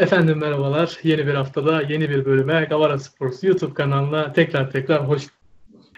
Efendim 0.00 0.38
merhabalar. 0.38 0.98
Yeni 1.02 1.26
bir 1.26 1.34
haftada 1.34 1.82
yeni 1.82 2.10
bir 2.10 2.24
bölüme 2.24 2.66
Gavara 2.70 2.98
Sports 2.98 3.44
YouTube 3.44 3.74
kanalına 3.74 4.32
tekrar 4.32 4.70
tekrar 4.70 5.08
hoş 5.08 5.26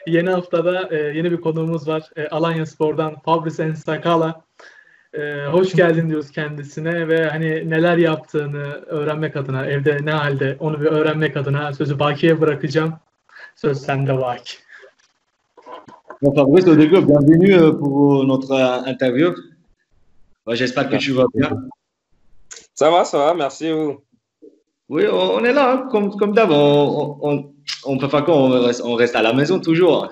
Yeni 0.07 0.31
haftada 0.31 0.89
e, 0.91 0.97
yeni 0.97 1.31
bir 1.31 1.41
konuğumuz 1.41 1.89
var. 1.89 2.11
E, 2.17 2.29
Alanya 2.29 2.67
Spor'dan 2.67 3.17
Fabrice 3.25 3.63
Ensakala. 3.63 4.45
E, 5.15 5.47
hoş 5.47 5.73
geldin 5.73 6.09
diyoruz 6.09 6.31
kendisine 6.31 7.09
ve 7.09 7.29
hani 7.29 7.71
neler 7.71 7.97
yaptığını 7.97 8.65
öğrenmek 8.87 9.37
adına, 9.37 9.67
evde 9.67 9.99
ne 10.03 10.11
halde 10.11 10.57
onu 10.61 10.81
bir 10.81 10.87
öğrenmek 10.87 11.37
adına 11.37 11.73
sözü 11.73 11.99
Baki'ye 11.99 12.41
bırakacağım. 12.41 12.93
Söz 13.57 13.83
sende 13.83 14.19
Baki. 14.19 14.53
Fabrice, 16.37 16.71
au 16.71 16.77
début, 16.77 17.09
bienvenue 17.09 17.55
euh, 17.55 17.79
pour 17.79 18.29
notre 18.29 18.53
euh, 18.53 18.93
interview. 18.93 19.35
J'espère 20.47 20.91
que 20.91 20.99
tu 20.99 21.17
vas 21.17 21.27
bien. 21.35 21.69
Ça 22.75 22.91
va, 22.91 23.05
ça 23.05 23.19
va, 23.19 23.35
merci 23.35 23.71
vous. 23.71 24.01
Oui, 24.89 25.05
on 25.11 25.43
est 25.45 25.53
là, 25.53 25.73
hein, 25.73 25.89
comme, 25.91 26.11
comme 26.17 26.35
d'hab. 26.35 26.51
On, 26.51 27.51
on, 27.85 27.99
peut 27.99 28.09
faire 28.09 28.25
quoi 28.25 28.37
on 28.37 28.95
reste, 28.95 29.17
à 29.17 29.23
la 29.23 29.33
maison 29.33 29.59
toujours. 29.59 30.11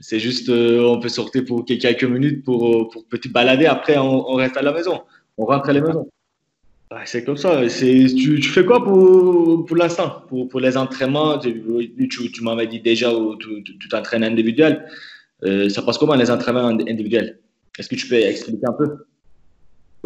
C'est 0.00 0.18
juste, 0.18 0.48
euh, 0.48 0.82
on 0.84 1.00
peut 1.00 1.08
sortir 1.08 1.44
pour 1.44 1.64
quelques 1.64 2.04
minutes 2.04 2.44
pour, 2.44 2.66
euh, 2.68 2.88
pour 2.88 3.04
peut-être 3.06 3.32
balader. 3.32 3.66
Après, 3.66 3.96
on, 3.98 4.34
reste 4.34 4.56
à 4.56 4.62
la 4.62 4.72
maison. 4.72 5.00
On 5.38 5.44
rentre 5.44 5.70
à 5.70 5.72
la 5.72 5.80
maison. 5.80 6.08
C'est 7.04 7.24
comme 7.24 7.36
ça. 7.36 7.62
Tu, 7.68 8.40
tu 8.40 8.48
fais 8.48 8.64
quoi 8.64 8.82
pour, 8.82 9.64
pour 9.64 9.76
l'instant? 9.76 10.22
Pour, 10.28 10.48
pour 10.48 10.60
les 10.60 10.76
entraînements 10.76 11.38
Tu, 11.38 11.62
tu, 12.08 12.42
m'avais 12.42 12.66
dit 12.66 12.80
déjà 12.80 13.10
tu 13.40 13.62
tu- 13.64 13.88
t'entraînes 13.88 14.24
individuel. 14.24 14.86
Euh, 15.44 15.68
ça 15.68 15.82
passe 15.82 15.98
comment 15.98 16.14
les 16.14 16.30
entraînements 16.30 16.68
ind- 16.70 16.88
individuels? 16.88 17.38
Est-ce 17.78 17.88
que 17.88 17.94
tu 17.96 18.08
peux 18.08 18.14
expliquer 18.16 18.66
un 18.66 18.72
peu? 18.72 19.04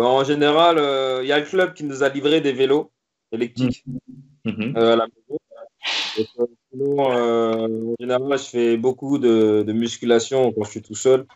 En 0.07 0.25
général, 0.25 0.79
euh, 0.79 1.21
il 1.23 1.29
y 1.29 1.33
a 1.33 1.39
le 1.39 1.45
club 1.45 1.75
qui 1.75 1.85
nous 1.85 2.03
a 2.03 2.09
livré 2.09 2.41
des 2.41 2.53
vélos 2.53 2.91
électriques 3.33 3.85
Mhm. 4.45 4.75
euh, 4.77 4.93
à 4.95 4.97
la 4.97 5.07
maison. 5.07 5.39
Et, 6.19 6.27
euh, 6.39 6.47
sinon, 6.71 7.13
euh, 7.13 7.93
en 7.93 7.95
général, 8.01 8.39
je 8.39 8.45
fais 8.45 8.77
beaucoup 8.77 9.19
de, 9.19 9.63
de 9.67 9.73
musculation 9.73 10.53
quand 10.53 10.65
je 10.65 10.71
suis 10.71 10.83
tout 10.83 10.95
seul. 10.95 11.27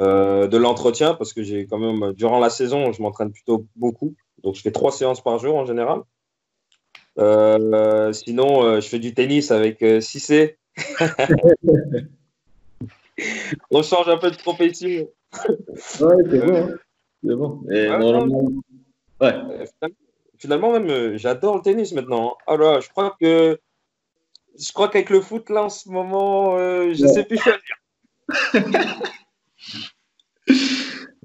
Euh, 0.00 0.46
de 0.48 0.56
l'entretien, 0.56 1.14
parce 1.14 1.32
que 1.32 1.42
j'ai 1.42 1.66
quand 1.66 1.78
même, 1.78 2.12
durant 2.14 2.38
la 2.40 2.48
saison, 2.50 2.92
je 2.92 3.02
m'entraîne 3.02 3.30
plutôt 3.30 3.66
beaucoup. 3.76 4.14
Donc, 4.42 4.54
je 4.54 4.62
fais 4.62 4.72
trois 4.72 4.90
séances 4.90 5.22
par 5.22 5.38
jour 5.38 5.54
en 5.56 5.66
général. 5.66 6.00
Euh, 7.18 8.12
sinon, 8.12 8.64
euh, 8.64 8.80
je 8.80 8.88
fais 8.88 8.98
du 8.98 9.12
tennis 9.12 9.50
avec 9.50 9.82
euh, 9.82 10.00
Cissé. 10.00 10.56
On 13.70 13.82
change 13.82 14.08
un 14.08 14.16
peu 14.16 14.30
de 14.30 14.36
profession. 14.36 15.08
Ouais, 16.00 16.16
c'est 16.30 16.46
bon. 16.46 16.70
C'est 17.24 17.34
bon. 17.36 17.60
Et 17.70 17.88
Ouais, 17.88 17.98
normalement- 17.98 18.52
ouais. 19.20 19.34
Euh, 19.82 19.88
finalement- 20.38 20.72
même, 20.72 20.88
euh, 20.90 21.18
j'adore 21.18 21.56
le 21.56 21.62
tennis 21.62 21.92
maintenant. 21.92 22.36
Ah 22.46 22.56
là, 22.56 22.80
je 22.80 22.88
crois 22.88 23.16
que 23.20 23.58
je 24.58 24.72
crois 24.72 24.88
qu'avec 24.88 25.10
le 25.10 25.20
foot 25.20 25.48
là 25.50 25.64
en 25.64 25.70
ce 25.70 25.88
moment, 25.88 26.56
euh, 26.58 26.92
je 26.94 27.02
Ouais. 27.04 27.08
sais 27.12 27.24
plus 27.24 27.38
choisir. 27.38 27.76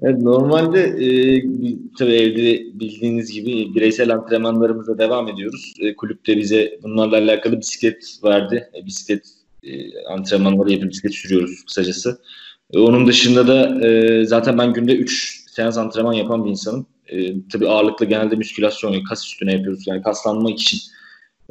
Evet, 0.02 0.22
normalde 0.22 0.78
e, 0.80 1.42
bi- 1.44 1.78
tabii 1.98 2.12
evde 2.14 2.80
bildiğiniz 2.80 3.32
gibi 3.32 3.74
bireysel 3.74 4.14
antrenmanlarımıza 4.14 4.98
devam 4.98 5.28
ediyoruz. 5.28 5.74
E, 5.80 5.96
kulüpte 5.96 6.36
bize 6.36 6.78
bunlarla 6.82 7.16
alakalı 7.16 7.60
bisiklet 7.60 8.18
verdi. 8.24 8.70
E, 8.82 8.86
bisiklet 8.86 9.26
e, 9.62 9.70
antrenmanları 10.04 10.72
yapıp 10.72 10.90
bisiklet 10.90 11.14
sürüyoruz 11.14 11.64
kısacası. 11.64 12.20
E, 12.72 12.78
onun 12.78 13.06
dışında 13.06 13.48
da 13.48 13.86
e, 13.88 14.24
zaten 14.24 14.58
ben 14.58 14.72
günde 14.72 14.96
3 14.96 15.37
seans 15.58 15.78
antrenman 15.78 16.12
yapan 16.12 16.44
bir 16.44 16.50
insanım. 16.50 16.86
E, 17.08 17.48
tabii 17.52 17.68
ağırlıklı 17.68 18.06
genelde 18.06 18.36
müskülasyon, 18.36 19.04
kas 19.04 19.26
üstüne 19.26 19.52
yapıyoruz. 19.52 19.86
Yani 19.86 20.02
kaslanmak 20.02 20.60
için 20.60 20.78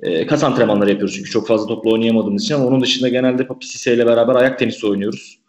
e, 0.02 0.28
kas 0.28 0.44
antrenmanları 0.44 0.90
yapıyoruz. 0.90 1.16
Çünkü 1.16 1.30
çok 1.30 1.48
fazla 1.48 1.68
topla 1.68 1.92
oynayamadığımız 1.92 2.44
için 2.44 2.56
ama 2.56 2.66
onun 2.66 2.82
dışında 2.82 3.10
genelde 3.10 3.48
Papi 3.48 3.68
Cisse 3.68 3.94
ile 3.94 4.06
beraber 4.06 4.36
ayak 4.36 4.60
tenisi 4.60 4.88
oynuyoruz. 4.88 5.40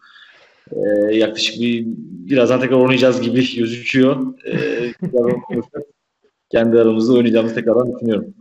Ee, 0.72 1.14
yaklaşık 1.16 1.60
bir 1.60 1.84
birazdan 2.30 2.60
tekrar 2.60 2.76
oynayacağız 2.76 3.20
gibi 3.20 3.56
gözüküyor. 3.56 4.16
Konuşacağız. 5.46 5.86
Kendi 6.50 6.80
aramızda 6.80 7.12
oynayacağımızı 7.12 7.54
tekrardan 7.54 7.94
düşünüyorum. 7.94 8.34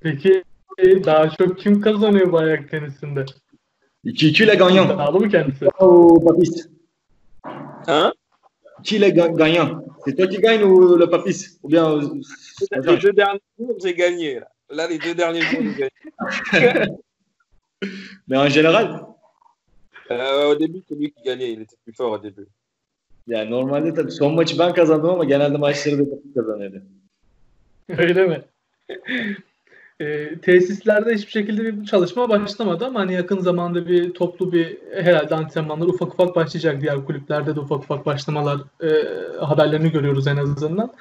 Peki 0.00 0.44
e, 0.78 1.04
daha 1.04 1.30
çok 1.30 1.58
kim 1.58 1.80
kazanıyor 1.80 2.32
bu 2.32 2.38
ayak 2.38 2.70
tenisinde? 2.70 3.24
2-2 4.04 4.44
ile 4.44 4.54
Ganyan. 4.54 4.86
İddialı 4.86 5.20
mı 5.20 5.28
kendisi? 5.28 5.66
Oh, 5.78 6.24
Papis. 6.24 6.68
Hein 7.86 8.12
2 8.84 8.96
ile 8.96 9.08
Ga- 9.10 9.28
Ganyan. 9.36 9.84
C'est 10.04 10.14
toi 10.16 10.26
qui 10.26 10.38
gagne 10.38 10.62
ou 10.64 10.96
le 10.96 11.06
Papis 11.10 11.58
Ou 11.62 11.68
bien... 11.68 11.84
euh, 11.92 12.00
Les 12.86 12.96
deux 12.98 13.12
derniers 13.12 13.40
jours, 13.58 13.76
j'ai 13.82 13.94
gagné. 13.94 14.40
Là, 14.40 14.48
Là, 14.70 14.86
les 14.88 14.98
deux 14.98 15.14
derniers 15.14 15.40
jours, 15.42 15.60
j'ai 15.62 15.74
gagné. 15.74 16.86
Mais 18.28 18.36
en 18.38 18.48
général, 18.48 19.06
Euh, 20.10 20.50
au 20.50 20.54
début, 20.56 20.82
c'est 20.88 20.96
lui 20.96 21.12
qui 21.12 21.22
gagnait. 21.22 21.52
Il 21.52 21.60
était 21.62 21.76
plus 21.84 21.94
fort 21.94 22.12
au 22.12 22.18
début. 22.18 22.46
yani 23.26 23.50
normalde 23.50 23.94
tabii 23.94 24.10
son 24.12 24.30
maçı 24.34 24.58
ben 24.58 24.72
kazandım 24.74 25.10
ama 25.10 25.24
genelde 25.24 25.58
maçları 25.58 25.98
da 25.98 26.10
Papis 26.10 26.34
kazanıyordu. 26.34 26.82
Öyle 27.98 28.26
mi? 28.26 28.42
E, 30.00 30.38
tesislerde 30.38 31.14
hiçbir 31.14 31.30
şekilde 31.30 31.64
bir 31.64 31.84
çalışma 31.86 32.28
başlamadı 32.28 32.86
ama 32.86 33.00
hani 33.00 33.12
yakın 33.12 33.40
zamanda 33.40 33.88
bir 33.88 34.14
toplu 34.14 34.52
bir 34.52 34.78
herhalde 34.94 35.34
antrenmanlar 35.34 35.86
ufak 35.86 36.14
ufak 36.14 36.36
başlayacak. 36.36 36.80
Diğer 36.80 37.04
kulüplerde 37.04 37.56
de 37.56 37.60
ufak 37.60 37.78
ufak 37.78 38.06
başlamalar 38.06 38.60
e, 38.82 38.88
haberlerini 39.40 39.90
görüyoruz 39.92 40.26
en 40.26 40.36
azından. 40.36 40.92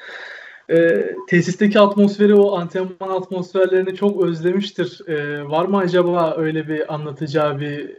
E, 0.70 1.10
tesisteki 1.28 1.80
atmosferi 1.80 2.36
o 2.36 2.58
antrenman 2.58 3.10
atmosferlerini 3.10 3.96
çok 3.96 4.24
özlemiştir. 4.24 5.02
E, 5.08 5.44
var 5.44 5.66
mı 5.66 5.78
acaba 5.78 6.36
öyle 6.38 6.68
bir 6.68 6.94
anlatacağı 6.94 7.60
bir 7.60 7.92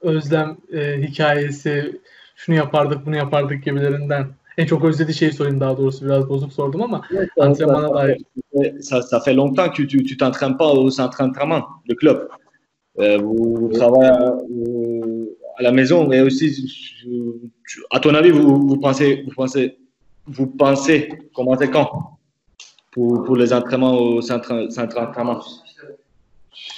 özlem 0.00 0.56
e, 0.72 1.02
hikayesi 1.02 2.00
şunu 2.36 2.56
yapardık 2.56 3.06
bunu 3.06 3.16
yapardık 3.16 3.64
gibilerinden. 3.64 4.26
En 4.56 4.66
çok 4.66 4.84
özlediği 4.84 5.14
şeyi 5.14 5.32
sorayım 5.32 5.60
daha 5.60 5.76
doğrusu 5.76 6.04
biraz 6.04 6.28
bozuk 6.28 6.52
sordum 6.52 6.82
ama 6.82 7.02
antrenmana 7.40 7.94
dair. 7.94 8.18
ça, 8.80 9.02
ça 9.02 9.20
fait 9.20 9.36
longtemps 9.36 9.70
que 9.70 9.86
tu 9.86 10.04
tu 10.04 10.16
t'entraînes 10.16 10.56
pas 10.56 10.72
au 10.72 10.90
centre 10.90 11.18
d'entraînement, 11.18 11.62
le 11.88 11.94
club. 11.94 12.28
Euh, 12.98 13.18
vous, 13.18 13.56
vous 13.60 13.68
travaillez 13.68 14.10
à, 14.10 14.36
à 15.58 15.62
la 15.62 15.72
maison 15.72 16.12
et 16.12 16.22
aussi, 16.22 16.46
à 17.90 18.00
ton 18.00 18.14
avis, 18.14 18.30
vous, 18.30 18.68
vous 18.68 18.78
pensez, 18.78 19.22
vous 19.26 19.34
pensez, 19.34 19.76
vous 20.26 20.46
pensez 20.46 21.08
commencer 21.34 21.70
quand 21.70 22.18
pour, 22.92 23.24
pour 23.24 23.36
les 23.36 23.52
entraînements 23.52 23.98
au 23.98 24.22
centre, 24.22 24.68
centre 24.70 24.94
d'entraînement? 24.94 25.40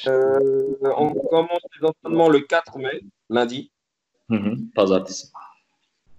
Euh, 0.09 0.75
on 0.97 1.15
commence 1.15 1.65
les 1.81 1.89
entraînements 1.89 2.29
le 2.29 2.41
4 2.41 2.79
mai, 2.79 3.01
lundi. 3.31 3.71
Hı 4.31 4.37
hı, 4.37 4.57
Pazartesi. 4.75 5.33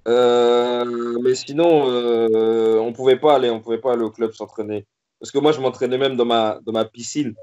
Euh, 0.09 1.20
mais 1.24 1.36
sinon, 1.36 1.90
euh, 1.90 2.80
on 2.80 2.92
pouvait 2.94 3.20
pas 3.20 3.36
aller, 3.36 3.50
on 3.50 3.62
pouvait 3.62 3.78
pas 3.78 3.94
aller 3.94 4.03
au 4.03 4.09
club 4.12 4.31
s'entraîner. 4.31 4.86
Parce 5.20 5.31
que 5.31 5.40
moi, 5.40 5.52
je 5.52 5.62
m'entraînais 5.62 5.97
même 5.97 6.16
dans 6.16 6.25
ma, 6.25 6.59
dans 6.66 6.72
ma 6.72 6.86
piscine. 6.86 7.36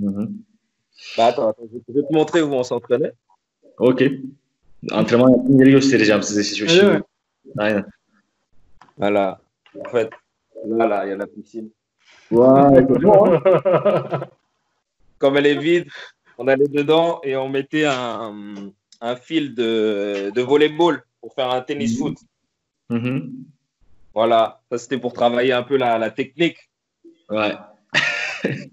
Hı. 0.00 0.28
Bah, 1.16 1.26
attends, 1.26 1.48
attends, 1.48 1.68
je 1.88 1.92
vais 1.94 2.02
te 2.02 2.12
montrer 2.12 2.42
où 2.42 2.52
on 2.52 2.62
s'entraînait. 2.62 3.12
Okey. 3.78 4.20
Antrenman 4.92 5.30
yaptığım 5.30 5.60
yeri 5.60 5.70
göstereceğim 5.70 6.22
size 6.22 6.44
şimdi. 6.44 6.72
Öyle 6.72 6.98
mi? 6.98 7.02
Aynen. 7.58 7.84
Voilà. 8.98 9.38
En 9.84 9.90
fait, 9.90 10.10
là, 10.66 10.86
là, 10.86 11.04
il 11.06 11.10
y 11.10 11.12
a 11.12 11.16
la 11.16 11.26
piscine. 11.26 11.70
Bon, 12.30 12.44
hein? 12.44 12.72
Comme 15.18 15.36
elle 15.36 15.46
est 15.46 15.58
vide, 15.58 15.88
on 16.38 16.48
allait 16.48 16.68
dedans 16.68 17.20
et 17.22 17.36
on 17.36 17.48
mettait 17.48 17.86
un, 17.86 18.72
un 19.00 19.16
fil 19.16 19.54
de, 19.54 20.30
de 20.34 20.42
volleyball 20.42 21.02
pour 21.26 21.34
faire 21.34 21.50
un 21.50 21.60
tennis 21.60 21.98
foot. 21.98 22.16
Hı 22.88 22.98
hı. 22.98 23.32
Voilà. 24.14 24.60
Ça, 24.70 24.78
c'était 24.78 24.96
pour 24.96 25.12
travailler 25.12 25.52
un 25.52 25.64
peu 25.64 25.76
la, 25.76 25.98
la 25.98 26.10
technique. 26.10 26.58
Ouais. 27.28 27.52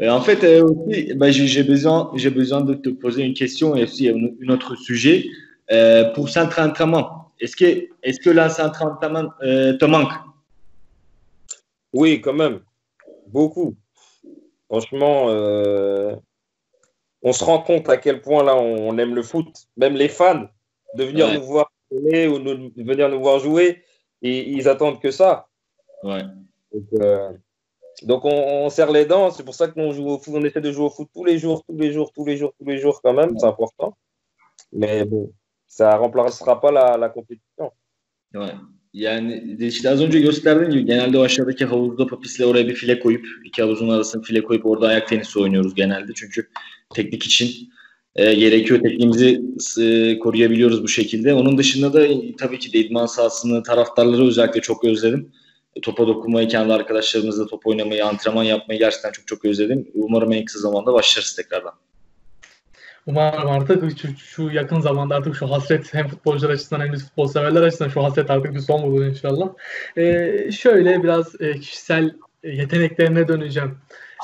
Et 0.00 0.08
en 0.08 0.20
fait, 0.20 0.42
euh, 0.42 0.64
aussi, 0.64 1.14
bah, 1.14 1.30
j'ai 1.30 1.62
besoin, 1.62 2.10
j'ai 2.16 2.30
besoin 2.30 2.60
de 2.62 2.74
te 2.74 2.88
poser 2.88 3.22
une 3.22 3.34
question 3.34 3.76
et 3.76 3.84
aussi 3.84 4.08
un, 4.08 4.16
un 4.16 4.48
autre 4.48 4.74
sujet. 4.74 5.26
Euh, 5.70 6.12
pour 6.12 6.28
centre 6.28 6.60
d'entraînement, 6.60 7.30
est-ce 7.38 7.54
que, 7.54 7.86
est-ce 8.02 8.18
que 8.18 8.30
là, 8.30 8.48
centre 8.48 8.84
d'entraînement 8.84 9.30
euh, 9.44 9.74
te 9.74 9.84
manque? 9.84 10.14
Oui, 11.92 12.20
quand 12.20 12.32
même. 12.32 12.62
Beaucoup. 13.28 13.76
Franchement, 14.68 15.26
on 17.22 17.32
se 17.32 17.44
rend 17.44 17.60
compte 17.60 17.88
à 17.88 17.96
quel 17.96 18.22
point 18.22 18.42
là 18.42 18.56
on 18.56 18.98
aime 18.98 19.14
le 19.14 19.22
foot. 19.22 19.46
Même 19.76 19.94
les 19.94 20.08
fans, 20.08 20.48
de 20.98 21.04
venir 21.04 21.26
Ouais. 21.26 21.38
nous 21.38 21.44
voir 21.46 21.70
jouer 21.90 22.26
ou 22.28 22.38
nous- 22.38 22.70
de 22.76 22.82
venir 22.82 23.08
nous 23.08 23.20
voir 23.20 23.38
jouer, 23.38 23.82
et, 24.22 24.50
ils 24.50 24.68
attendent 24.68 25.00
que 25.00 25.10
ça. 25.10 25.46
Ouais. 26.02 26.22
Donc, 26.72 26.88
euh, 27.00 27.30
donc 28.02 28.24
on, 28.24 28.64
on 28.64 28.70
serre 28.70 28.90
les 28.92 29.04
dents. 29.06 29.30
C'est 29.30 29.44
pour 29.44 29.54
ça 29.54 29.68
que 29.68 29.78
nous 29.78 29.86
on 29.88 29.92
joue 29.92 30.08
au 30.08 30.18
foot. 30.18 30.34
On 30.36 30.44
essaie 30.44 30.60
de 30.60 30.72
jouer 30.72 30.86
au 30.86 30.90
foot 30.90 31.08
tous 31.14 31.24
les 31.24 31.38
jours, 31.38 31.62
tous 31.68 31.76
les 31.76 31.92
jours, 31.92 32.10
tous 32.14 32.24
les 32.24 32.36
jours, 32.36 32.52
tous 32.58 32.66
les 32.70 32.78
jours 32.78 33.00
quand 33.02 33.12
même. 33.12 33.38
C'est 33.38 33.46
important. 33.46 33.94
Mais 34.72 35.04
bon, 35.04 35.32
ça 35.66 35.96
remplacera 35.96 36.60
pas 36.60 36.72
la, 36.72 36.96
la 36.96 37.08
compétition. 37.08 37.70
Ouais. 38.34 38.54
Yani 38.94 39.56
işte 39.60 39.90
az 39.90 40.02
önce 40.02 40.20
gösterdiğim 40.20 40.70
gibi 40.72 40.84
genelde 40.84 41.18
o 41.18 41.22
aşağıdaki 41.22 41.64
havuzda 41.64 42.06
papisle 42.06 42.46
oraya 42.46 42.68
bir 42.68 42.74
file 42.74 42.98
koyup 43.00 43.26
iki 43.44 43.62
havuzun 43.62 43.88
arasına 43.88 44.22
file 44.22 44.42
koyup 44.44 44.66
orada 44.66 44.86
ayak 44.86 45.08
tenisi 45.08 45.38
oynuyoruz 45.38 45.74
genelde. 45.74 46.12
Çünkü 46.14 46.48
teknik 46.94 47.22
için 47.24 47.48
e, 48.16 48.34
gerekiyor. 48.34 48.80
Tekniğimizi 48.80 49.42
e, 49.80 50.18
koruyabiliyoruz 50.18 50.82
bu 50.82 50.88
şekilde. 50.88 51.34
Onun 51.34 51.58
dışında 51.58 51.92
da 51.92 52.06
tabii 52.38 52.58
ki 52.58 52.72
de 52.72 52.78
idman 52.78 53.06
sahasını, 53.06 53.62
taraftarları 53.62 54.26
özellikle 54.26 54.60
çok 54.60 54.84
özledim. 54.84 55.32
Topa 55.82 56.06
dokunmayı, 56.06 56.48
kendi 56.48 56.72
arkadaşlarımızla 56.72 57.46
top 57.46 57.66
oynamayı, 57.66 58.06
antrenman 58.06 58.44
yapmayı 58.44 58.80
gerçekten 58.80 59.12
çok 59.12 59.26
çok 59.26 59.44
özledim. 59.44 59.88
Umarım 59.94 60.32
en 60.32 60.44
kısa 60.44 60.58
zamanda 60.58 60.92
başlarız 60.92 61.36
tekrardan. 61.36 61.72
Umarım 63.06 63.50
artık 63.50 63.98
şu, 63.98 64.08
şu 64.16 64.50
yakın 64.50 64.80
zamanda 64.80 65.14
artık 65.14 65.36
şu 65.36 65.50
hasret 65.50 65.94
hem 65.94 66.08
futbolcular 66.08 66.50
açısından 66.50 66.80
hem 66.80 66.92
de 66.92 66.96
futbol 66.96 67.28
severler 67.28 67.62
açısından 67.62 67.90
şu 67.90 68.04
hasret 68.04 68.30
artık 68.30 68.54
bir 68.54 68.60
son 68.60 68.82
bulur 68.82 69.04
inşallah. 69.04 69.48
Ee, 69.96 70.50
şöyle 70.52 71.02
biraz 71.02 71.40
e, 71.40 71.60
kişisel 71.60 72.14
yeteneklerine 72.44 73.28
döneceğim. 73.28 73.78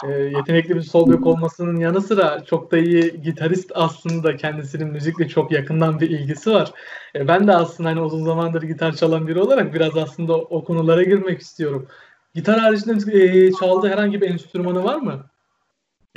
E, 0.08 0.10
yetenekli 0.12 0.76
bir 0.76 0.82
sol 0.82 1.12
bek 1.12 1.26
olmasının 1.26 1.80
yanı 1.80 2.00
sıra 2.00 2.44
çok 2.44 2.72
da 2.72 2.78
iyi 2.78 3.22
gitarist 3.22 3.72
aslında 3.74 4.36
kendisinin 4.36 4.88
müzikle 4.88 5.28
çok 5.28 5.52
yakından 5.52 6.00
bir 6.00 6.10
ilgisi 6.10 6.50
var. 6.50 6.72
E, 7.14 7.28
ben 7.28 7.46
de 7.46 7.54
aslında 7.54 7.88
hani 7.88 8.00
uzun 8.00 8.24
zamandır 8.24 8.62
gitar 8.62 8.96
çalan 8.96 9.28
biri 9.28 9.40
olarak 9.40 9.74
biraz 9.74 9.96
aslında 9.96 10.36
o, 10.36 10.46
o 10.50 10.64
konulara 10.64 11.02
girmek 11.02 11.40
istiyorum. 11.40 11.86
Gitar 12.34 12.58
haricinde 12.58 13.18
e, 13.22 13.52
çaldığı 13.52 13.88
herhangi 13.88 14.20
bir 14.20 14.30
enstrümanı 14.30 14.84
var 14.84 14.96
mı? 14.96 15.24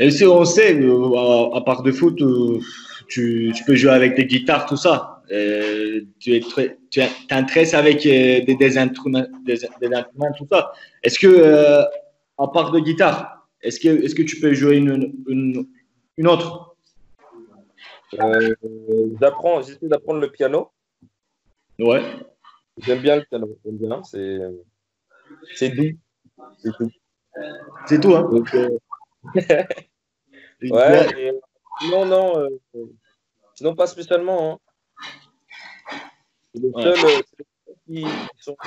Et 0.01 0.09
si 0.09 0.25
on 0.25 0.45
sait, 0.45 0.73
euh, 0.73 1.53
à 1.53 1.61
part 1.61 1.83
de 1.83 1.91
foot, 1.91 2.19
euh, 2.21 2.59
tu, 3.07 3.51
tu 3.55 3.63
peux 3.65 3.75
jouer 3.75 3.91
avec 3.91 4.15
des 4.15 4.25
guitares, 4.25 4.65
tout 4.65 4.77
ça. 4.77 5.10
Euh, 5.31 6.01
tu 6.19 6.35
es 6.35 6.41
tu 6.89 7.01
t'intéresses 7.29 7.73
avec 7.73 8.05
euh, 8.05 8.43
des, 8.43 8.55
des, 8.55 8.77
instruments, 8.77 9.25
des, 9.45 9.59
des, 9.79 9.93
instruments, 9.93 10.31
tout 10.37 10.47
ça. 10.51 10.73
Est-ce 11.03 11.19
que, 11.19 11.27
euh, 11.27 11.83
à 12.37 12.47
part 12.47 12.71
de 12.71 12.79
guitare, 12.79 13.47
est-ce 13.61 13.79
que, 13.79 14.03
est-ce 14.03 14.15
que 14.15 14.23
tu 14.23 14.39
peux 14.39 14.53
jouer 14.53 14.77
une, 14.77 15.13
une, 15.27 15.67
une 16.17 16.27
autre? 16.27 16.75
Euh, 18.19 18.53
J'apprends, 19.21 19.61
j'essaie 19.61 19.87
d'apprendre 19.87 20.19
le 20.19 20.31
piano. 20.31 20.71
Ouais. 21.79 22.01
J'aime 22.79 23.01
bien 23.01 23.15
le 23.17 23.23
piano. 23.23 23.57
J'aime 23.63 23.77
bien. 23.77 24.03
C'est, 24.03 24.39
c'est 25.55 25.69
doux. 25.69 25.97
C'est 26.57 26.71
tout. 26.77 26.91
C'est 27.85 27.99
tout, 28.01 28.15
hein. 28.15 28.27
Donc, 28.29 28.53
ouais, 30.61 31.07
et, 31.17 31.31
non, 31.89 32.05
non. 32.05 32.49
Sinon, 33.55 33.75
pas 33.75 33.87
spécialement. 33.87 34.53
Hein. 34.53 34.70
Les 36.53 36.69
ouais. 36.69 36.95
seuls 36.95 37.09
euh, 37.09 37.73
qui 37.85 38.05
sont. 38.39 38.57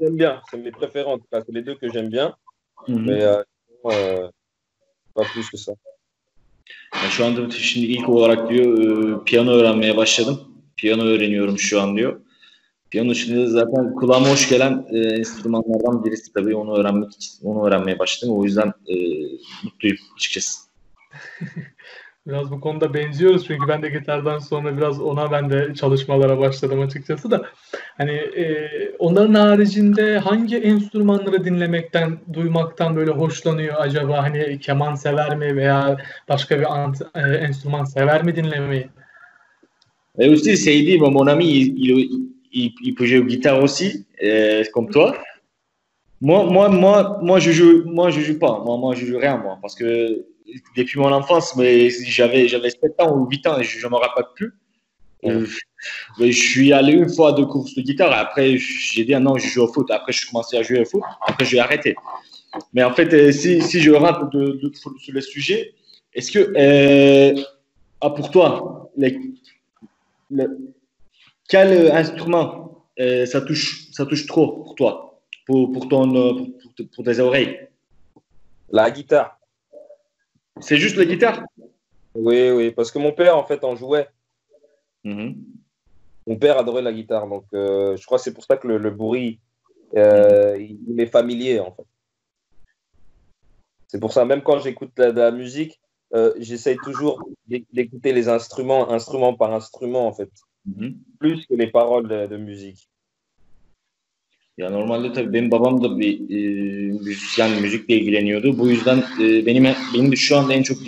J'aime 0.00 0.16
bien, 0.16 0.42
c'est 0.50 0.56
mes 0.56 0.72
préférés 0.72 1.10
en 1.14 1.18
tout 1.18 1.26
cas. 1.30 1.42
C'est 1.44 1.52
les 1.52 1.62
deux 1.62 1.76
que 1.76 1.88
j'aime 1.92 2.08
bien. 2.08 2.34
Mm 2.88 2.94
-hmm. 2.94 3.04
Mais 3.06 3.22
euh, 3.22 4.28
pas 5.14 5.26
plus 5.32 5.50
que 5.50 5.56
ça. 5.56 5.72
Yani 6.94 7.10
şu 7.10 7.24
anda 7.24 7.50
şimdi 7.50 7.86
ilk 7.86 8.08
olarak 8.08 8.50
diyor 8.50 9.24
piyano 9.24 9.50
öğrenmeye 9.50 9.96
başladım. 9.96 10.40
Piyano 10.76 11.04
öğreniyorum 11.04 11.58
şu 11.58 11.80
an 11.82 11.96
diyor. 11.96 12.20
Piyano 12.90 13.14
şimdi 13.14 13.46
zaten 13.46 13.94
kulağıma 13.94 14.30
hoş 14.30 14.48
gelen 14.48 14.86
e, 14.90 14.98
enstrümanlardan 14.98 16.04
birisi 16.04 16.32
tabii 16.32 16.56
onu 16.56 16.76
öğrenmek 16.78 17.12
için 17.14 17.30
onu 17.42 17.66
öğrenmeye 17.66 17.98
başladım. 17.98 18.36
O 18.38 18.44
yüzden 18.44 18.72
e, 18.88 18.94
mutluyum 19.64 19.98
açıkçası. 20.16 20.60
biraz 22.26 22.50
bu 22.50 22.60
konuda 22.60 22.94
benziyoruz 22.94 23.46
çünkü 23.46 23.68
ben 23.68 23.82
de 23.82 23.88
gitardan 23.88 24.38
sonra 24.38 24.76
biraz 24.76 25.00
ona 25.00 25.32
ben 25.32 25.50
de 25.50 25.74
çalışmalara 25.74 26.38
başladım 26.38 26.80
açıkçası 26.80 27.30
da. 27.30 27.46
Hani 27.98 28.12
e, 28.12 28.68
onların 28.98 29.34
haricinde 29.34 30.18
hangi 30.18 30.56
enstrümanları 30.56 31.44
dinlemekten, 31.44 32.18
duymaktan 32.32 32.96
böyle 32.96 33.10
hoşlanıyor 33.10 33.74
acaba? 33.78 34.22
Hani 34.22 34.60
keman 34.60 34.94
sever 34.94 35.36
mi 35.36 35.56
veya 35.56 35.96
başka 36.28 36.60
bir 36.60 36.78
ant, 36.78 37.02
e, 37.14 37.20
enstrüman 37.20 37.84
sever 37.84 38.24
mi 38.24 38.36
dinlemeyi? 38.36 38.88
Et 40.18 40.28
aussi, 40.28 40.56
Seydi, 40.56 40.98
mon 40.98 41.26
ami, 41.26 41.44
il, 41.44 41.74
il, 42.52 42.72
il, 42.84 42.94
peut 42.94 43.06
jouer 43.06 43.26
guitare 43.26 43.60
aussi, 43.62 44.06
euh, 44.22 44.62
comme 44.72 44.88
toi. 44.88 45.16
Moi, 46.20 46.44
moi, 46.44 46.68
moi, 46.68 47.18
moi, 47.20 47.40
je 47.40 47.50
joue, 47.50 47.82
moi, 47.84 48.10
je 48.10 48.20
joue 48.20 48.38
pas. 48.38 48.62
Moi, 48.64 48.76
moi, 48.76 48.94
je 48.94 49.06
joue 49.06 49.18
rien, 49.18 49.38
moi, 49.38 49.58
parce 49.60 49.74
que 49.74 50.24
depuis 50.76 50.98
mon 50.98 51.12
enfance, 51.12 51.56
mais 51.56 51.90
j'avais, 51.90 52.48
j'avais 52.48 52.70
7 52.70 53.00
ans 53.00 53.16
ou 53.16 53.26
8 53.28 53.46
ans 53.46 53.58
et 53.58 53.64
je 53.64 53.84
ne 53.86 53.90
me 53.90 53.96
rappelle 53.96 54.26
plus. 54.34 54.54
Euh, 55.24 55.46
je 56.20 56.30
suis 56.30 56.72
allé 56.72 56.92
une 56.92 57.12
fois 57.12 57.30
à 57.30 57.32
deux 57.32 57.46
courses 57.46 57.74
de 57.74 57.82
guitare. 57.82 58.12
Après, 58.12 58.56
j'ai 58.58 59.04
dit 59.04 59.14
ah 59.14 59.20
non, 59.20 59.36
je 59.38 59.46
joue 59.46 59.62
au 59.62 59.72
foot. 59.72 59.90
Après, 59.90 60.12
je 60.12 60.26
commencé 60.26 60.56
à 60.56 60.62
jouer 60.62 60.80
au 60.80 60.84
foot. 60.84 61.02
Après, 61.26 61.44
j'ai 61.44 61.58
arrêté. 61.58 61.96
Mais 62.72 62.82
en 62.82 62.92
fait, 62.92 63.12
euh, 63.12 63.32
si, 63.32 63.60
si 63.62 63.80
je 63.80 63.90
rentre 63.90 64.30
de, 64.30 64.60
de, 64.62 64.72
sur 64.74 65.12
le 65.12 65.20
sujet, 65.20 65.74
est-ce 66.12 66.30
que, 66.30 66.52
euh, 66.56 67.42
ah, 68.00 68.10
pour 68.10 68.30
toi, 68.30 68.90
les, 68.96 69.18
le, 70.30 70.74
quel 71.48 71.90
instrument 71.90 72.86
euh, 73.00 73.26
ça, 73.26 73.40
touche, 73.40 73.90
ça 73.92 74.06
touche 74.06 74.26
trop 74.26 74.62
pour 74.62 74.74
toi, 74.76 75.20
pour, 75.46 75.72
pour, 75.72 75.88
ton, 75.88 76.52
pour 76.94 77.04
tes 77.04 77.18
oreilles? 77.18 77.68
La 78.70 78.90
guitare. 78.90 79.38
C'est 80.60 80.76
juste 80.76 80.96
la 80.96 81.04
guitare 81.04 81.42
Oui, 82.14 82.50
oui, 82.50 82.70
parce 82.70 82.90
que 82.90 82.98
mon 82.98 83.12
père, 83.12 83.36
en 83.36 83.44
fait, 83.44 83.64
en 83.64 83.76
jouait. 83.76 84.08
Mm 85.04 85.12
-hmm. 85.12 85.34
Mon 86.26 86.36
père 86.36 86.56
adorait 86.58 86.82
la 86.82 86.92
guitare, 86.92 87.26
donc 87.28 87.44
euh, 87.52 87.96
je 87.98 88.04
crois 88.06 88.18
que 88.18 88.24
c'est 88.24 88.32
pour 88.32 88.44
ça 88.44 88.56
que 88.56 88.68
le, 88.68 88.78
le 88.78 88.90
bruit, 88.90 89.40
euh, 89.96 90.56
il 90.88 90.98
est 91.00 91.12
familier, 91.18 91.60
en 91.60 91.72
fait. 91.76 91.86
C'est 93.88 94.00
pour 94.00 94.12
ça, 94.12 94.24
même 94.24 94.42
quand 94.42 94.58
j'écoute 94.64 94.92
la 94.98 95.30
musique, 95.30 95.74
euh, 96.14 96.32
j'essaye 96.38 96.78
toujours 96.88 97.16
d'écouter 97.72 98.12
les 98.12 98.28
instruments, 98.28 98.90
instrument 98.90 99.34
par 99.36 99.52
instrument, 99.52 100.06
en 100.10 100.14
fait. 100.18 100.32
Mm 100.66 100.72
-hmm. 100.76 100.92
Plus 101.22 101.46
que 101.48 101.54
les 101.62 101.70
paroles 101.78 102.06
de, 102.12 102.18
de 102.32 102.38
musique. 102.50 102.82
Ya 104.58 104.70
normalde 104.70 105.12
tabii 105.12 105.32
benim 105.32 105.50
babam 105.50 105.82
da 105.82 105.98
bir 105.98 106.20
e, 106.30 106.38
müzisyen, 106.92 107.62
müzikle 107.62 107.94
ilgileniyordu. 107.94 108.58
Bu 108.58 108.68
yüzden 108.68 108.98
e, 109.20 109.46
benim 109.46 109.64
benim 109.94 110.12
de 110.12 110.16
şu 110.16 110.36
anda 110.36 110.54
en 110.54 110.62
çok 110.62 110.78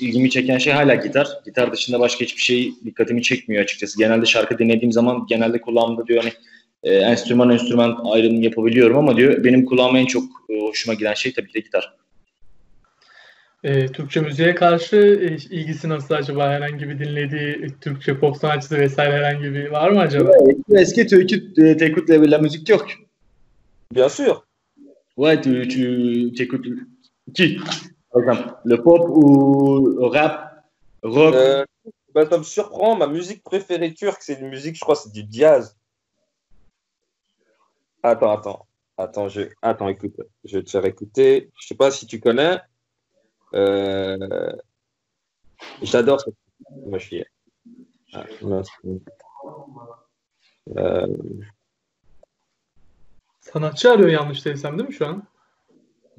ilgimi 0.00 0.30
çeken 0.30 0.58
şey 0.58 0.72
hala 0.72 0.94
gitar. 0.94 1.28
Gitar 1.44 1.72
dışında 1.72 2.00
başka 2.00 2.24
hiçbir 2.24 2.42
şey 2.42 2.72
dikkatimi 2.84 3.22
çekmiyor 3.22 3.62
açıkçası. 3.62 3.98
Genelde 3.98 4.26
şarkı 4.26 4.58
dinlediğim 4.58 4.92
zaman 4.92 5.26
genelde 5.28 5.60
kulağımda 5.60 6.06
diyor 6.06 6.22
hani 6.22 6.32
e, 6.82 6.94
enstrüman 6.94 7.50
enstrüman 7.50 7.98
ayrımı 8.04 8.44
yapabiliyorum 8.44 8.98
ama 8.98 9.16
diyor 9.16 9.44
benim 9.44 9.64
kulağıma 9.64 9.98
en 9.98 10.06
çok 10.06 10.24
e, 10.50 10.60
hoşuma 10.60 10.94
giden 10.94 11.14
şey 11.14 11.32
tabii 11.32 11.48
ki 11.48 11.54
de 11.54 11.60
gitar. 11.60 11.92
E, 13.64 13.86
Türkçe 13.86 14.20
müziğe 14.20 14.54
karşı 14.54 14.96
e, 14.96 15.54
ilgisi 15.54 15.88
nasıl 15.88 16.14
acaba? 16.14 16.50
Herhangi 16.50 16.88
bir 16.88 16.98
dinlediği 16.98 17.50
e, 17.50 17.66
Türkçe 17.80 18.18
pop 18.18 18.36
sanatçısı 18.36 18.78
vesaire 18.78 19.12
herhangi 19.12 19.54
bir 19.54 19.70
var 19.70 19.90
mı 19.90 20.00
acaba? 20.00 20.30
Est-ce 20.70 20.94
que 20.94 21.06
tu 21.06 21.20
écoutes, 21.20 21.78
t'écoutes 21.78 22.10
la, 22.10 22.30
la 22.30 22.38
musique 22.38 22.64
turque 22.64 23.05
Bien 23.90 24.08
sûr. 24.08 24.46
Ouais, 25.16 25.40
tu, 25.40 25.66
tu 25.68 26.42
écoutes 26.42 26.66
qui? 27.34 27.58
Par 28.10 28.22
exemple, 28.22 28.54
le 28.64 28.82
pop 28.82 29.02
ou 29.08 29.86
le 29.86 30.06
rap, 30.06 30.64
rock? 31.02 31.34
Euh, 31.34 31.64
bah, 32.14 32.28
Ça 32.28 32.38
me 32.38 32.42
surprend. 32.42 32.96
Ma 32.96 33.06
musique 33.06 33.42
préférée 33.42 33.94
turque, 33.94 34.22
c'est 34.22 34.40
une 34.40 34.48
musique, 34.48 34.76
je 34.76 34.80
crois, 34.80 34.96
c'est 34.96 35.12
du 35.12 35.24
jazz. 35.30 35.76
Attends, 38.02 38.30
attends. 38.30 38.66
Attends, 38.98 39.28
je... 39.28 39.42
attends, 39.62 39.88
écoute. 39.88 40.14
Je 40.44 40.58
vais 40.58 40.64
te 40.64 40.70
faire 40.70 40.84
écouter. 40.84 41.50
Je 41.60 41.66
sais 41.66 41.74
pas 41.74 41.90
si 41.90 42.06
tu 42.06 42.20
connais. 42.20 42.58
Euh... 43.54 44.52
J'adore 45.82 46.20
cette 46.20 46.34
Moi, 46.86 46.98
je 46.98 47.06
suis. 47.06 47.24
Ah, 48.12 48.24
euh... 50.76 51.06
Sanatçı 53.56 53.90
arıyor 53.90 54.08
yanlış 54.08 54.44
değilsem 54.44 54.78
değil 54.78 54.88
mi 54.88 54.94
şu 54.94 55.06
an? 55.06 55.22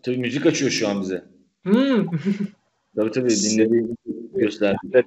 Tabii 0.03 0.17
müzik 0.17 0.45
açıyor 0.45 0.71
şu 0.71 0.87
an 0.87 1.01
bize. 1.01 1.25
Hmm. 1.63 2.05
tabii 2.95 3.11
tabii 3.11 3.29
dinlediği 3.29 3.95
gösterdi. 4.35 5.03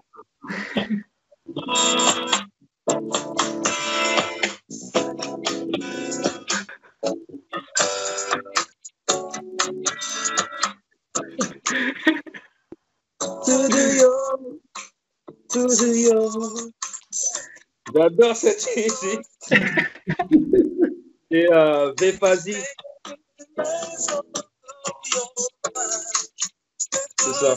J'adore 17.93 18.35
cette 18.35 18.71
musique. 21.31 21.45
Et 21.45 21.53
euh, 21.53 21.93
Vefasi. 22.01 22.55
C'est 27.19 27.35
ça. 27.35 27.55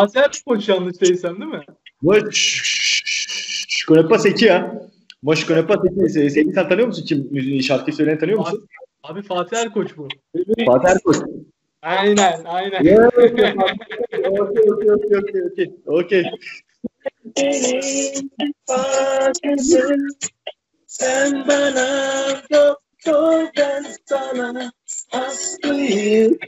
Azer 0.00 0.30
Koç 0.46 0.68
yanlış 0.68 1.00
değilsem 1.00 1.40
değil 1.40 1.50
mi? 1.50 1.60
Moi, 2.02 2.18
je, 2.30 2.62
je, 3.68 3.86
connais 3.86 4.08
pas 4.08 4.18
c'est 4.18 4.34
qui, 4.34 4.48
hein. 4.48 4.72
Moi, 5.22 5.34
je 5.34 5.46
connais 5.46 5.66
pas 5.66 5.76
c'est 5.82 5.94
qui. 5.94 6.10
C'est, 6.10 6.28
c'est 6.30 6.54
sen 6.54 6.68
tanıyor 6.68 6.86
musun? 6.86 7.04
Kim 7.04 7.62
şarkı 7.62 7.92
söyleyen 7.92 8.18
tanıyor 8.18 8.38
musun? 8.38 8.68
Abi 9.02 9.22
Fatih 9.22 9.56
Erkoç 9.56 9.96
bu. 9.96 10.08
Fatih 10.66 10.88
Erkoç. 10.88 11.16
Aynen, 11.82 12.44
aynen. 12.44 12.84
Yeah, 12.84 13.08
okay, 13.08 13.54
okay, 14.28 14.70
okay, 14.70 15.42
okay, 15.46 15.70
okay, 15.86 16.24
okay. 17.36 18.12
Sen 20.86 21.48
bana 21.48 21.88
doktor 22.52 23.46
ben 23.56 23.84
sana 24.04 24.72
hastayım. 25.10 26.38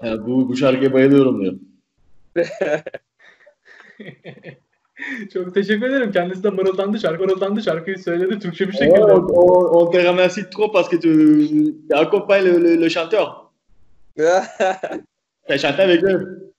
Ha, 0.00 0.26
bu, 0.26 0.48
bu 0.48 0.56
şarkıya 0.56 0.92
bayılıyorum 0.92 1.40
diyor. 1.40 1.54
Çok 5.32 5.54
teşekkür 5.54 5.86
ederim. 5.86 6.12
Kendisi 6.12 6.42
de 6.42 6.50
mırıldandı, 6.50 6.98
şarkı 6.98 7.22
mırıldandı, 7.24 7.62
şarkıyı 7.62 7.98
söyledi 7.98 8.38
Türkçe 8.38 8.68
bir 8.68 8.72
şekilde. 8.72 9.04
on, 9.04 9.22
on- 9.22 9.68
on 9.86 9.90
te 9.92 10.04
remercie 10.04 10.50
trop 10.50 10.72
parce 10.74 10.90
que 10.90 11.00
tu, 11.00 11.10
accompagnes 11.96 12.44
le, 12.46 12.64
le, 12.64 12.80
le 12.80 12.88
chanteur. 12.90 13.26
Tu 15.48 15.52
as 15.54 15.58
chanté 15.60 15.82
avec 15.82 16.02
eux. 16.04 16.50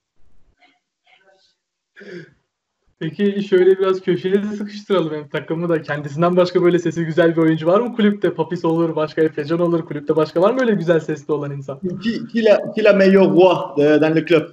Peki 2.98 3.42
şöyle 3.48 3.78
biraz 3.78 4.00
köşeye 4.00 4.34
de 4.42 4.46
sıkıştıralım 4.56 5.14
hem 5.14 5.28
takımı 5.28 5.68
da. 5.68 5.82
Kendisinden 5.82 6.36
başka 6.36 6.62
böyle 6.62 6.78
sesi 6.78 7.04
güzel 7.04 7.32
bir 7.32 7.36
oyuncu 7.40 7.66
var 7.66 7.80
mı 7.80 7.96
kulüpte? 7.96 8.34
Papis 8.34 8.64
olur, 8.64 8.96
başka 8.96 9.22
Efecan 9.22 9.60
olur. 9.60 9.84
Kulüpte 9.84 10.16
başka 10.16 10.42
var 10.42 10.54
mı 10.54 10.60
öyle 10.60 10.72
güzel 10.74 11.00
sesli 11.00 11.32
olan 11.32 11.52
insan? 11.52 11.78
Qui, 11.78 12.26
qui, 12.32 12.44
la, 12.44 12.56
qui 12.74 12.84
la 12.84 12.92
meilleure 12.92 13.28
voix 13.34 13.76
de- 13.78 14.00
dans 14.00 14.16
le 14.16 14.26
club 14.26 14.48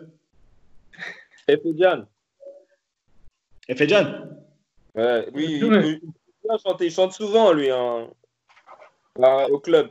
Efecan. 1.47 2.07
Efecan. 3.67 4.05
Ouais, 4.95 5.29
lui, 5.33 5.45
il, 5.45 5.65
Ouais. 5.65 5.99
il- 6.81 6.89
chante 6.91 7.13
souvent, 7.13 7.51
lui, 7.53 7.69
hein, 7.71 8.07
à- 9.21 9.47
au 9.49 9.59
club. 9.59 9.89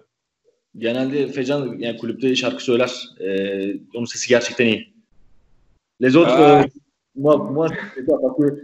Genelde 0.77 1.21
Efecan 1.23 1.79
yani 1.79 1.97
kulüpte 1.99 2.35
şarkı 2.37 2.65
söyler. 2.65 3.09
Ee, 3.21 3.75
onun 3.95 4.05
sesi 4.05 4.29
gerçekten 4.29 4.67
iyi. 4.67 4.95
Les 6.01 6.17
autres, 6.17 6.33
Ah. 6.37 6.61
euh, 6.63 6.69
moi, 7.15 7.37
moi 7.37 7.69
c'est 7.95 8.05
ça 8.07 8.17
parce 8.23 8.37
que 8.37 8.63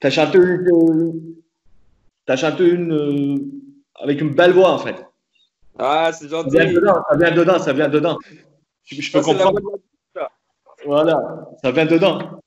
t'as 0.00 0.10
chanté 0.10 0.38
une, 0.38 0.66
euh, 0.72 1.12
t'as 2.26 2.36
chanté 2.36 2.64
une 2.70 2.92
euh, 2.92 3.36
avec 3.94 4.20
une 4.20 4.34
belle 4.34 4.52
voix 4.52 4.72
en 4.72 4.78
fait. 4.78 4.96
Ah, 5.78 6.12
c'est 6.12 6.28
Ça 6.28 6.36
gentil. 6.36 6.50
vient 6.56 6.72
dedans, 6.72 7.02
ça 7.10 7.16
vient 7.16 7.34
dedans, 7.36 7.58
ça 7.58 7.72
vient 7.72 7.88
dedans. 7.88 8.16
Je, 8.84 9.00
je 9.02 9.12
peux 9.12 9.22
Ça, 9.22 9.32
comprendre. 9.32 9.60
voix 9.60 10.30
Voilà, 10.86 11.16
ça 11.62 11.70
vient 11.72 11.86
dedans. 11.86 12.40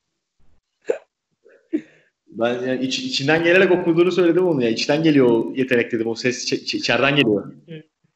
Ben 2.32 2.54
yani 2.68 2.82
iç, 2.86 3.00
içinden 3.00 3.44
gelerek 3.44 3.72
okuduğunu 3.72 4.12
söyledim 4.12 4.48
onu 4.48 4.64
ya. 4.64 4.70
İçten 4.70 5.04
geliyor 5.04 5.28
o 5.30 5.54
yetenek 5.56 5.92
dedim. 5.92 6.08
O 6.08 6.16
ses 6.16 6.44
içe- 6.44 6.78
içeriden 6.78 7.16
geliyor. 7.16 7.54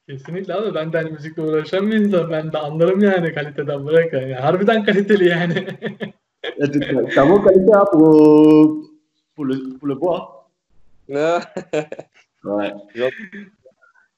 Kesinlikle 0.10 0.53
abi 0.53 0.75
ben 0.75 0.93
de 0.93 0.98
hani 0.98 1.12
müzikle 1.12 1.41
uğraşan 1.41 1.91
bir 1.91 1.95
insan. 1.98 2.31
Ben 2.31 2.53
de 2.53 2.57
anlarım 2.57 3.00
yani 3.03 3.34
kaliteden 3.34 3.86
bırak. 3.86 4.13
Yani 4.13 4.34
harbiden 4.34 4.86
kaliteli 4.86 5.27
yani. 5.29 5.67
T'as 7.15 7.29
bon 7.29 7.41
qualité 7.41 7.72
hein, 7.74 7.86
pour, 7.91 8.86
pour, 9.36 9.50
le, 9.50 9.77
pour 9.79 9.89
le 9.89 10.01
bois. 10.01 10.22
Ah, 11.15 11.41
Ouais. 12.43 12.74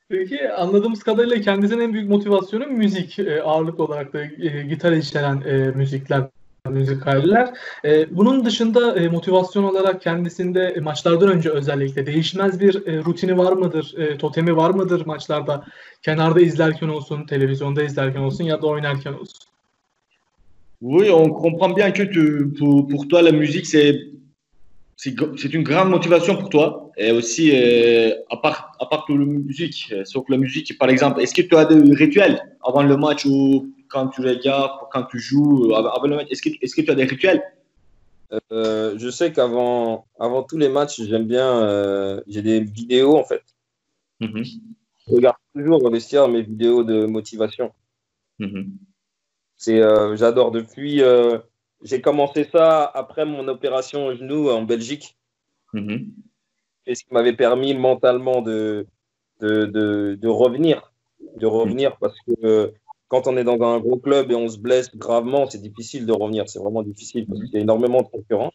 Peki 0.10 0.52
anladığımız 0.52 1.04
kadarıyla 1.04 1.42
kendisinin 1.42 1.82
en 1.82 1.94
büyük 1.94 2.10
motivasyonu 2.10 2.68
müzik. 2.68 3.20
E, 3.20 3.42
ağırlıklı 3.42 3.84
olarak 3.84 4.14
da 4.14 4.22
e, 4.22 4.64
gitar 4.70 4.92
içeren 4.92 5.42
e, 5.42 5.72
müzikler, 5.72 6.22
müzikaller. 6.70 7.54
E, 7.86 8.16
bunun 8.18 8.46
dışında 8.46 8.96
e, 8.96 9.08
motivasyon 9.08 9.64
olarak 9.64 10.02
kendisinde 10.02 10.74
e, 10.78 10.80
maçlardan 10.80 11.30
önce 11.30 11.50
özellikle 11.50 12.06
değişmez 12.06 12.60
bir 12.60 12.88
e, 12.88 12.98
rutini 13.04 13.38
var 13.38 13.54
mıdır? 13.54 13.94
E, 13.98 14.18
totemi 14.18 14.56
var 14.56 14.70
mıdır 14.70 15.06
maçlarda? 15.06 15.66
Kenarda 16.02 16.42
izlerken 16.42 16.88
olsun, 16.88 17.26
televizyonda 17.26 17.84
izlerken 17.84 18.20
olsun 18.20 18.44
ya 18.44 18.62
da 18.62 18.68
oynarken 18.68 19.14
olsun. 19.14 19.48
Oui, 20.82 21.10
on 21.10 21.30
comprend 21.30 21.76
bien 21.76 21.92
que 21.92 22.04
tu, 22.04 22.54
pour, 22.58 22.88
pour 22.88 23.08
toi, 23.08 23.24
la 23.24 23.32
musique, 23.32 23.66
c'est, 23.66 24.00
c'est, 24.96 25.54
une 25.54 25.64
grande 25.64 25.90
motivation 25.90 26.36
pour 26.36 26.50
toi. 26.50 26.92
Et 26.98 27.12
aussi, 27.12 27.52
euh, 27.54 28.12
à 28.30 28.38
part, 28.38 28.74
à 28.80 28.86
part 28.86 29.06
la 29.10 29.16
musique, 29.16 29.90
euh, 29.92 30.06
sauf 30.06 30.26
la 30.30 30.38
musique, 30.38 30.78
par 30.78 30.90
exemple, 30.90 31.22
est-ce 31.22 31.34
que 31.34 31.42
tu 31.42 31.56
as 31.56 31.66
des 31.66 31.96
rituels 31.96 32.40
avant 32.64 32.84
le 32.84 32.96
match 32.96 33.26
ou 33.26 33.68
quand 33.90 34.08
tu 34.10 34.22
regardes, 34.22 34.80
quand 34.92 35.04
tu 35.04 35.20
joues, 35.20 35.72
euh, 35.72 35.76
avant 35.76 35.90
avant 35.92 36.08
le 36.08 36.16
match, 36.18 36.28
est-ce 36.32 36.42
que, 36.76 36.82
tu 36.82 36.92
as 36.92 36.96
des 36.96 37.06
rituels? 37.06 37.44
Euh, 38.52 38.98
je 38.98 39.10
sais 39.10 39.32
qu'avant 39.32 40.06
avant 40.20 40.44
tous 40.44 40.58
les 40.58 40.70
matchs, 40.70 41.02
j'aime 41.02 41.26
bien. 41.28 41.48
euh, 41.64 42.22
J'ai 42.28 42.42
des 42.42 42.60
vidéos, 42.60 43.16
en 43.18 43.24
fait. 43.24 43.44
Mhm, 44.20 44.44
Je 45.08 45.14
regarde 45.16 45.38
toujours 45.56 45.84
au 45.84 45.90
vestiaire 45.90 46.28
mes 46.28 46.42
vidéos 46.42 46.84
de 46.84 47.06
motivation. 47.06 47.72
mhm. 48.40 48.72
C'est, 49.56 49.82
euh, 49.82 50.16
j'adore. 50.16 50.52
Depuis, 50.52 51.02
j'ai 51.82 52.02
commencé 52.02 52.44
ça 52.52 52.84
après 52.84 53.26
mon 53.26 53.48
opération 53.48 54.08
au 54.08 54.16
genou 54.16 54.50
en 54.50 54.64
Belgique. 54.64 55.16
Mhm. 55.74 56.12
et 56.86 56.96
ce 56.96 57.04
qui 57.04 57.14
m'avait 57.14 57.36
permis 57.36 57.74
mentalement 57.76 58.42
de, 58.42 58.88
de, 59.42 59.66
de, 59.66 60.16
de 60.20 60.28
revenir. 60.28 60.94
De 61.36 61.46
revenir 61.46 61.98
parce 61.98 62.16
que 62.26 62.72
quand 63.08 63.28
on 63.28 63.38
est 63.38 63.44
dans 63.44 63.62
un 63.62 63.80
gros 63.80 63.98
club 63.98 64.32
et 64.32 64.36
on 64.36 64.48
se 64.50 64.58
blesse 64.58 64.96
gravement, 64.96 65.50
c'est 65.50 65.62
difficile 65.62 66.06
de 66.06 66.14
revenir. 66.14 66.50
C'est 66.50 66.60
vraiment 66.60 66.84
difficile 66.84 67.26
parce 67.28 67.42
qu'il 67.42 67.54
y 67.54 67.58
a 67.58 67.62
énormément 67.62 68.02
de 68.02 68.08
concurrence. 68.08 68.54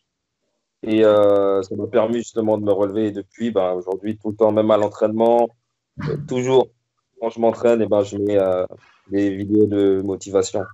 Et 0.83 1.05
euh, 1.05 1.63
ça 1.63 1.75
m'a 1.77 1.87
permis 1.87 2.19
justement 2.19 2.59
de 2.59 2.65
me 2.65 2.73
relever. 2.73 3.07
Et 3.07 3.13
depuis, 3.13 3.51
ben, 3.51 3.73
aujourd'hui, 3.73 4.19
tout 4.19 4.31
le 4.31 4.37
temps, 4.37 4.53
même 4.53 4.71
à 4.71 4.77
l'entraînement, 4.77 5.49
euh, 6.09 6.17
toujours, 6.29 6.69
quand 7.21 7.31
je 7.31 7.41
m'entraîne, 7.41 7.81
et 7.83 7.87
ben, 7.87 8.03
je 8.03 8.17
mets 8.17 8.39
euh, 8.39 8.67
des 9.11 9.31
vidéos 9.31 9.67
de 9.67 10.03
motivation. 10.03 10.65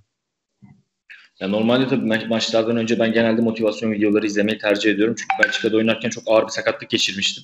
Normalde 1.41 1.87
tabii 1.87 2.05
ma- 2.05 2.27
maçlardan 2.27 2.77
önce 2.77 2.99
ben 2.99 3.13
genelde 3.13 3.41
motivasyon 3.41 3.91
videoları 3.91 4.25
izlemeyi 4.25 4.57
tercih 4.57 4.91
ediyorum. 4.91 5.15
Çünkü 5.17 5.43
Belçika'da 5.43 5.77
oynarken 5.77 6.09
çok 6.09 6.23
ağır 6.27 6.43
bir 6.43 6.51
sakatlık 6.51 6.89
geçirmiştim. 6.89 7.43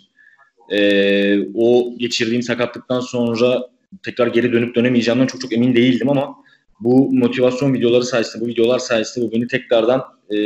Ee, 0.70 1.40
o 1.56 1.94
geçirdiğim 1.98 2.42
sakatlıktan 2.42 3.00
sonra 3.00 3.68
tekrar 4.04 4.28
geri 4.28 4.54
dönüp 4.54 4.76
dönemeyeceğimden 4.76 5.28
çok 5.28 5.42
çok 5.42 5.54
emin 5.54 5.76
değildim 5.76 6.10
ama 6.10 6.36
bu 6.80 7.14
motivasyon 7.14 7.74
videoları 7.74 8.04
sayesinde, 8.04 8.46
bu 8.46 8.48
videolar 8.48 8.80
sayesinde 8.80 9.28
bu 9.28 9.32
beni 9.32 9.48
tekrardan 9.48 10.04
e, 10.30 10.38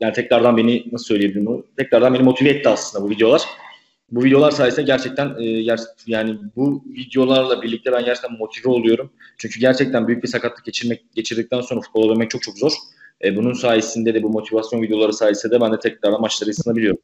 yani 0.00 0.12
tekrardan 0.14 0.56
beni 0.56 0.88
nasıl 0.92 1.04
söyleyebilirim 1.04 1.46
bunu? 1.46 1.66
Tekrardan 1.76 2.14
beni 2.14 2.22
motive 2.22 2.48
etti 2.48 2.68
aslında 2.68 3.04
bu 3.04 3.10
videolar. 3.10 3.42
Bu 4.10 4.24
videolar 4.24 4.50
sayesinde 4.50 4.82
gerçekten 4.82 5.26
e, 5.26 5.42
ger- 5.42 5.86
yani 6.06 6.38
bu 6.56 6.84
videolarla 6.86 7.62
birlikte 7.62 7.92
ben 7.92 8.04
gerçekten 8.04 8.38
motive 8.38 8.68
oluyorum. 8.68 9.12
Çünkü 9.38 9.60
gerçekten 9.60 10.08
büyük 10.08 10.22
bir 10.22 10.28
sakatlık 10.28 10.64
geçirmek 10.64 11.14
geçirdikten 11.14 11.60
sonra 11.60 11.80
futbola 11.80 12.12
dönmek 12.12 12.30
çok 12.30 12.42
çok 12.42 12.58
zor. 12.58 12.72
E, 13.24 13.36
bunun 13.36 13.52
sayesinde 13.52 14.14
de 14.14 14.22
bu 14.22 14.28
motivasyon 14.28 14.82
videoları 14.82 15.12
sayesinde 15.12 15.54
de 15.54 15.60
ben 15.60 15.72
de 15.72 15.78
tekrardan 15.78 16.20
maçları 16.20 16.50
ısınabiliyorum. 16.50 16.98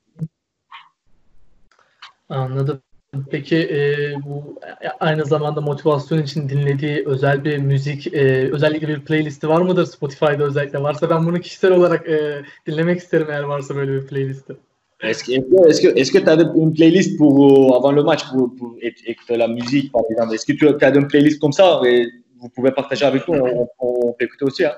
Anladım. 2.29 2.84
Peki 3.31 3.57
e, 3.57 4.15
bu 4.25 4.59
aynı 5.01 5.25
zamanda 5.25 5.61
motivasyon 5.61 6.23
için 6.23 6.49
dinlediği 6.49 7.03
özel 7.07 7.45
bir 7.45 7.59
müzik, 7.59 8.15
e, 8.15 8.51
özellikle 8.53 8.89
bir 8.89 9.01
playlisti 9.01 9.49
var 9.49 9.61
mıdır 9.61 9.87
Spotify'da 9.87 10.45
özellikle? 10.45 10.83
Varsa 10.83 11.11
ben 11.11 11.27
bunu 11.27 11.41
kişisel 11.41 11.73
olarak 11.73 12.09
e, 12.09 12.43
dinlemek 12.67 12.99
isterim 12.99 13.27
eğer 13.31 13.43
varsa 13.43 13.77
böyle 13.77 13.93
bir 13.93 14.07
playlisti. 14.07 14.57
Est-ce 15.03 15.25
que 15.25 15.33
est-ce 15.69 15.83
que 15.83 15.89
est-ce 16.01 16.13
que 16.13 16.25
tu 16.25 16.31
as 16.31 16.41
une 16.55 16.75
playlist 16.75 17.19
pour 17.19 17.77
avant 17.77 17.97
le 17.97 18.03
match 18.03 18.23
pour, 18.31 18.57
pour 18.57 18.77
écouter 19.07 19.37
la 19.37 19.49
musique 19.49 19.93
par 19.93 20.03
exemple 20.11 20.35
Est-ce 20.35 20.47
que 20.47 20.57
tu 20.59 20.85
as 20.85 20.95
une 20.95 21.09
playlist 21.09 21.41
comme 21.41 21.53
ça 21.53 21.81
et 21.85 22.07
vous 22.41 22.49
pouvez 22.49 22.71
partager 22.71 23.05
avec 23.05 23.29
nous 23.29 23.35
on, 23.35 23.69
on, 23.79 24.09
on 24.09 24.13
peut 24.13 24.25
écouter 24.25 24.45
aussi 24.45 24.65
hein 24.65 24.77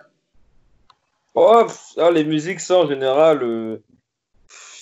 Oh, 1.39 1.67
les 2.15 2.25
musiques, 2.25 2.61
ça, 2.61 2.79
en 2.79 2.89
général, 2.89 3.43
euh, 3.43 3.83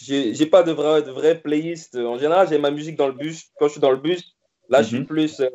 j'ai 0.07 0.47
pas 0.47 0.63
de 0.63 0.73
vraie 0.73 1.03
de 1.03 1.11
vraie 1.11 1.39
playlist. 1.41 1.97
En 1.97 2.19
général, 2.19 2.49
j'ai 2.49 2.59
ma 2.59 2.71
musique 2.71 2.97
dans 2.97 3.07
le 3.09 3.15
bus. 3.15 3.51
Quand 3.59 3.67
je 3.67 3.73
suis 3.73 3.81
dans 3.81 3.91
le 3.91 3.97
bus, 3.99 4.37
là, 4.69 4.83
je 4.83 4.89
suis 4.89 4.99
Mhm. 5.01 5.07
plus 5.07 5.41
euh, 5.41 5.49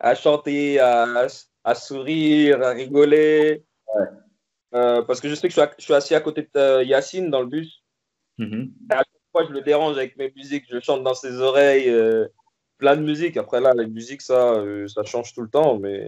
à 0.00 0.14
chanter, 0.14 0.78
à, 0.80 1.26
à 1.64 1.74
sourire, 1.74 2.62
à 2.62 2.70
rigoler. 2.70 3.62
Ouais. 3.94 4.06
Euh, 4.74 5.02
parce 5.02 5.20
que 5.20 5.28
je 5.28 5.34
sais 5.34 5.42
que 5.48 5.54
je 5.54 5.60
suis, 5.60 5.62
à- 5.62 5.74
je 5.78 5.84
suis 5.84 5.94
assis 5.94 6.14
à 6.14 6.20
côté 6.20 6.42
de 6.42 6.48
euh, 6.56 6.82
Yacine 6.82 7.30
dans 7.30 7.40
le 7.40 7.46
bus. 7.46 7.82
Mhm. 8.38 8.72
Moi, 9.34 9.44
je 9.48 9.52
le 9.52 9.60
dérange 9.60 9.96
avec 9.96 10.16
mes 10.16 10.32
musiques. 10.34 10.64
Je 10.70 10.80
chante 10.80 11.02
dans 11.04 11.14
ses 11.14 11.36
oreilles. 11.40 11.88
euh, 11.90 12.26
plein 12.78 12.96
de 12.96 13.02
musique. 13.02 13.36
Après, 13.38 13.58
là, 13.60 13.72
les 13.74 13.86
musiques, 13.86 14.20
ça, 14.20 14.62
ça 14.88 15.02
change 15.04 15.32
tout 15.32 15.40
le 15.40 15.48
temps. 15.48 15.78
Mais, 15.78 16.06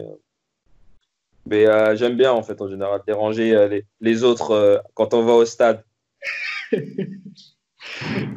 mais 1.47 1.65
j'aime 1.97 2.17
bien, 2.17 2.31
en 2.33 2.43
fait, 2.43 2.61
en 2.61 2.69
général, 2.69 3.01
déranger 3.07 3.69
les, 3.69 3.85
les 4.03 4.23
autres 4.23 4.83
quand 4.95 5.15
on 5.15 5.23
va 5.25 5.33
au 5.33 5.45
stade. 5.47 5.83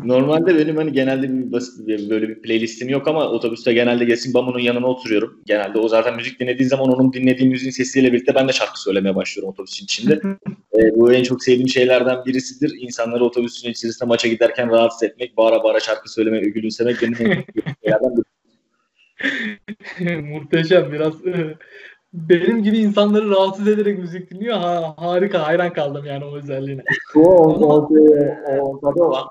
Normalde 0.06 0.58
benim 0.58 0.78
hani 0.78 0.92
genelde 0.92 1.30
bir 1.30 1.52
basit 1.52 1.88
bir, 1.88 2.10
böyle 2.10 2.30
bir 2.30 2.42
playlistim 2.42 2.90
yok 2.90 3.08
ama 3.08 3.30
otobüste 3.30 3.74
genelde 3.74 4.06
Yasin 4.06 4.34
Bamu'nun 4.34 4.60
yanına 4.60 4.88
oturuyorum. 4.88 5.42
Genelde 5.46 5.80
o 5.80 5.88
zaten 5.88 6.16
müzik 6.16 6.40
dinlediği 6.40 6.70
zaman 6.70 6.92
onun 6.92 7.14
dinlediği 7.14 7.50
müziğin 7.50 7.72
sesiyle 7.72 8.14
birlikte 8.14 8.36
ben 8.36 8.48
de 8.48 8.54
şarkı 8.54 8.82
söylemeye 8.82 9.16
başlıyorum 9.16 9.50
otobüsün 9.54 9.86
içinde. 9.86 10.22
e, 10.78 10.96
bu 10.96 11.14
en 11.14 11.24
çok 11.24 11.44
sevdiğim 11.44 11.70
şeylerden 11.70 12.26
birisidir. 12.26 12.74
İnsanları 12.80 13.26
otobüsün 13.26 13.70
içerisinde 13.70 14.08
maça 14.08 14.28
giderken 14.28 14.70
rahatsız 14.70 15.04
etmek, 15.04 15.38
bağıra 15.38 15.64
bağıra 15.64 15.80
şarkı 15.80 16.14
söylemek, 16.14 16.54
gülümsemek 16.54 17.02
benim 17.02 17.14
en 17.14 17.18
sevdiğim 17.18 17.76
şeylerden. 17.84 18.12
Muhteşem 20.22 20.92
biraz 20.92 21.14
benim 22.14 22.64
gibi 22.64 22.78
insanları 22.78 23.30
rahatsız 23.30 23.68
ederek 23.68 24.00
müzik 24.00 24.32
dinliyor. 24.32 24.58
Ha, 24.58 24.94
harika, 24.98 25.48
hayran 25.48 25.74
kaldım 25.74 26.06
yani 26.06 26.26
o 26.26 26.38
özelliğine. 26.38 26.84
on, 27.16 27.22
on, 27.22 27.90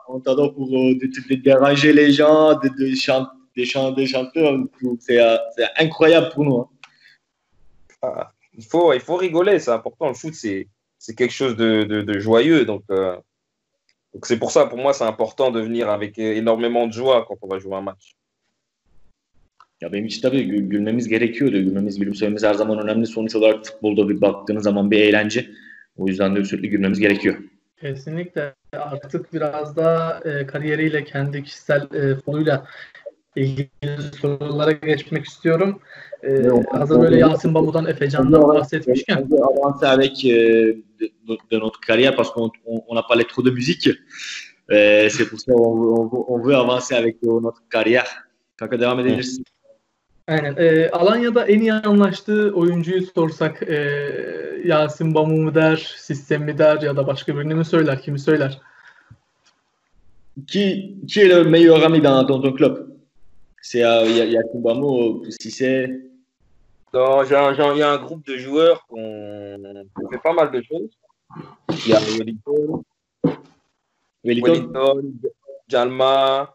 on 0.08 0.54
pour 0.54 0.70
de, 0.70 1.28
de 1.30 1.44
déranger 1.44 1.96
les 1.96 2.12
gens, 2.12 2.62
de, 2.62 2.68
de, 2.78 2.94
chant, 2.94 3.26
de, 3.56 3.64
chant, 3.64 3.96
de 3.96 4.06
chanteurs. 4.06 4.58
C'est 5.00 5.20
incroyable 5.78 6.30
pour 6.34 6.44
nous. 6.44 6.68
Ah, 8.02 8.32
il, 8.54 8.64
faut, 8.64 8.94
il 8.94 9.00
faut 9.00 9.16
rigoler, 9.16 9.58
c'est 9.58 9.72
important. 9.72 10.08
Le 10.08 10.14
foot, 10.14 10.34
c'est 10.34 11.14
quelque 11.16 11.32
chose 11.32 11.56
de, 11.56 11.84
de, 11.84 12.02
de 12.02 12.18
joyeux. 12.18 12.64
Donc, 12.64 12.82
euh, 12.90 13.16
donc 14.14 14.26
c'est 14.26 14.38
pour 14.38 14.50
ça, 14.50 14.66
pour 14.66 14.78
moi, 14.78 14.94
c'est 14.94 15.04
important 15.04 15.50
de 15.50 15.60
venir 15.60 15.90
avec 15.90 16.18
énormément 16.18 16.86
de 16.86 16.92
joie 16.92 17.26
quand 17.28 17.36
on 17.42 17.48
va 17.48 17.58
jouer 17.58 17.76
un 17.76 17.82
match. 17.82 18.16
Ya 19.80 19.92
benim 19.92 20.06
için 20.06 20.22
tabii 20.22 20.44
gülmemiz 20.44 21.08
gerekiyordu. 21.08 21.56
Gülmemiz, 21.56 21.98
gülümsememiz 21.98 22.44
her 22.44 22.54
zaman 22.54 22.82
önemli. 22.82 23.06
Sonuç 23.06 23.36
olarak 23.36 23.66
futbolda 23.66 24.08
bir 24.08 24.20
baktığınız 24.20 24.64
zaman 24.64 24.90
bir 24.90 25.00
eğlence. 25.00 25.50
O 25.96 26.06
yüzden 26.06 26.36
de 26.36 26.44
sürekli 26.44 26.68
gülmemiz 26.68 27.00
gerekiyor. 27.00 27.36
Kesinlikle. 27.80 28.54
Artık 28.72 29.32
biraz 29.32 29.76
daha 29.76 30.20
e, 30.24 30.46
kariyeriyle, 30.46 31.04
kendi 31.04 31.42
kişisel 31.42 31.82
e, 31.82 32.20
konuyla 32.26 32.66
ilgili 33.36 33.68
sorulara 34.20 34.72
geçmek 34.72 35.24
istiyorum. 35.24 35.80
E, 36.22 36.42
hazır 36.70 37.00
böyle 37.00 37.18
Yasin 37.18 37.54
Bamu'dan, 37.54 37.86
Efecan'dan 37.86 38.42
bahsetmişken. 38.42 39.28
Avancer 39.42 39.88
avec 39.88 40.24
de, 40.24 41.38
de 41.50 41.58
notre 41.60 41.80
carrière 41.80 42.16
parce 42.16 42.32
qu'on 42.32 42.52
on 42.64 42.96
a 42.96 43.02
parlé 43.02 43.24
trop 43.24 43.44
de 43.44 43.50
musique. 43.50 43.86
Euh, 44.70 45.08
c'est 45.08 45.28
pour 45.30 45.40
ça 45.40 45.52
on, 45.52 46.10
on, 46.12 46.24
on 46.28 46.42
veut 46.46 46.56
avancer 46.56 46.94
avec 46.94 47.22
notre 47.22 47.62
carrière. 47.68 48.08
Kanka 48.56 48.80
devam 48.80 49.00
edebilirsin. 49.00 49.44
Aynen. 50.26 50.56
E, 50.56 50.90
Alanya'da 50.90 51.46
en 51.46 51.60
iyi 51.60 51.72
anlaştığı 51.72 52.52
oyuncuyu 52.54 53.02
sorsak 53.02 53.62
e, 53.62 53.76
Yasin 54.64 55.14
Bamu 55.14 55.36
mu 55.36 55.54
der, 55.54 55.76
Sistem 55.96 56.42
mi 56.42 56.58
der 56.58 56.82
ya 56.82 56.96
da 56.96 57.06
başka 57.06 57.36
birini 57.36 57.54
mi 57.54 57.64
söyler, 57.64 58.02
kimi 58.02 58.18
söyler? 58.18 58.60
Qui, 60.46 60.96
qui 61.08 61.20
est 61.20 61.28
le 61.28 61.44
meilleur 61.44 61.82
ami 61.82 62.00
dans, 62.00 62.28
dans 62.28 62.40
ton 62.40 62.52
club 62.52 62.90
C'est 63.62 63.84
euh, 63.84 64.04
Yasin 64.06 64.60
Bamu 64.60 64.84
ou 64.84 65.30
Cissé 65.30 66.00
Non, 66.94 67.22
il 67.24 67.30
y 67.78 67.82
a 67.82 67.92
un 67.92 67.98
groupe 67.98 68.26
de 68.26 68.36
joueurs 68.36 68.86
qu'on 68.86 69.58
qu 69.96 70.06
fait 70.10 70.22
pas 70.22 70.32
mal 70.32 70.50
de 70.50 70.62
choses. 70.62 70.90
Il 71.86 71.92
y 71.92 71.94
a 71.94 72.00
Wellington, 72.00 72.82
Wellington 74.24 75.12
Jalma, 75.68 76.54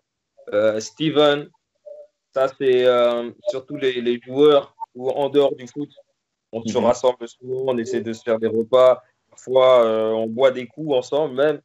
euh, 0.53 0.79
Steven, 0.79 1.49
ça, 2.35 2.49
c'est 2.59 2.85
euh, 2.85 3.31
surtout 3.47 3.77
les, 3.77 4.01
les, 4.01 4.19
joueurs 4.19 4.75
où, 4.93 5.09
en 5.09 5.29
dehors 5.29 5.55
du 5.55 5.67
foot, 5.67 5.89
on 6.51 6.61
se 6.65 6.77
Mhm. 6.77 6.83
rassemble 6.83 7.27
souvent, 7.29 7.63
on 7.67 7.77
essaie 7.77 8.01
de 8.01 8.11
se 8.11 8.23
faire 8.23 8.39
des 8.39 8.47
repas. 8.47 9.01
Parfois, 9.29 9.85
euh, 9.85 10.11
on 10.11 10.27
boit 10.27 10.51
des 10.51 10.67
coups 10.67 10.93
ensemble 10.93 11.35
même. 11.35 11.61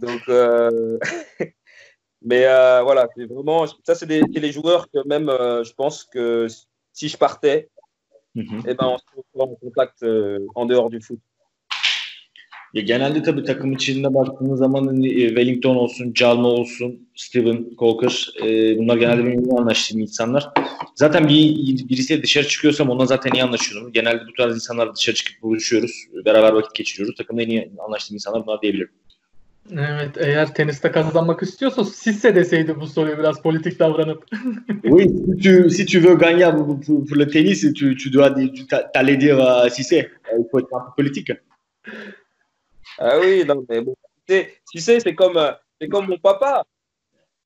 Donc, 0.00 0.20
euh, 0.28 0.98
mais 2.22 2.42
voilà, 2.82 3.08
c'est 3.16 3.26
vraiment, 3.26 3.66
ça, 3.84 3.94
c'est 3.94 4.06
les 4.06 4.52
joueurs 4.52 4.90
que 4.90 4.98
même, 5.06 5.28
je 5.28 5.72
pense 5.74 6.02
que 6.02 6.48
si 6.92 7.08
je 7.08 7.16
partais, 7.16 7.70
hı. 8.34 8.42
eh 8.66 8.74
ben, 8.74 8.88
on 8.88 8.98
se 8.98 9.04
retrouve 9.14 9.42
en 9.42 9.54
contact 9.54 10.04
en 10.56 10.66
dehors 10.66 10.90
du 10.90 11.00
foot. 11.00 11.20
Ya 12.74 12.82
genelde 12.82 13.22
tabii 13.22 13.44
takım 13.44 13.72
içinde 13.72 14.14
baktığınız 14.14 14.58
zaman 14.58 14.86
hani, 14.86 15.08
e, 15.08 15.28
Wellington 15.28 15.76
olsun, 15.76 16.12
Calma 16.12 16.48
olsun, 16.48 17.08
Steven 17.14 17.66
Colker 17.78 18.28
e, 18.44 18.78
bunlar 18.78 18.96
genelde 18.96 19.26
benim 19.26 19.44
iyi 19.44 19.52
anlaştığım 19.58 20.00
insanlar. 20.00 20.48
Zaten 20.94 21.28
bir 21.28 21.56
birisi 21.88 22.22
dışarı 22.22 22.46
çıkıyorsam 22.48 22.90
onunla 22.90 23.06
zaten 23.06 23.32
iyi 23.34 23.42
anlaşıyorum. 23.44 23.92
Genelde 23.92 24.20
bu 24.28 24.32
tarz 24.36 24.54
insanlarla 24.54 24.94
dışarı 24.94 25.16
çıkıp 25.16 25.42
buluşuyoruz. 25.42 25.92
Beraber 26.24 26.52
vakit 26.52 26.74
geçiriyoruz. 26.74 27.16
Takımda 27.16 27.42
en 27.42 27.48
iyi 27.48 27.70
anlaştığım 27.86 28.14
insanlar 28.14 28.46
bunlar 28.46 28.62
diyebilirim. 28.62 28.90
Evet, 29.72 30.10
eğer 30.16 30.54
teniste 30.54 30.90
kazanmak 30.90 31.42
istiyorsa 31.42 31.84
Sisse 31.84 32.34
deseydi 32.34 32.80
bu 32.80 32.86
soruyu 32.86 33.18
biraz 33.18 33.42
politik 33.42 33.78
davranıp. 33.78 34.24
Oui, 34.84 35.08
si 35.08 35.36
tu, 35.42 35.70
si 35.70 35.86
tu 35.86 35.98
veux 36.04 36.18
gagner 36.18 36.50
pour, 36.56 36.66
pour- 36.80 37.06
pour 37.08 37.16
le 37.18 37.26
tennis, 37.28 37.60
tu, 37.74 37.96
tu 37.96 38.12
dois 38.12 38.34
tu 38.34 38.66
t'a- 38.66 38.90
t'allais 38.94 39.16
dire 39.20 39.38
euh, 39.40 39.68
si 39.68 39.84
c'est. 39.84 40.04
Euh, 40.32 40.38
Il 40.38 40.44
faut 40.50 40.60
être 40.60 40.72
un 40.74 40.80
peu 40.80 41.02
politique. 41.02 41.32
Ah 42.98 43.18
oui, 43.18 43.44
non, 43.46 43.64
mais 43.68 43.80
bon, 43.80 43.94
tu 44.26 44.80
sais, 44.80 45.00
c'est 45.00 45.14
comme, 45.14 45.36
euh, 45.36 45.52
c'est 45.80 45.88
comme 45.88 46.08
mon 46.08 46.18
papa. 46.18 46.64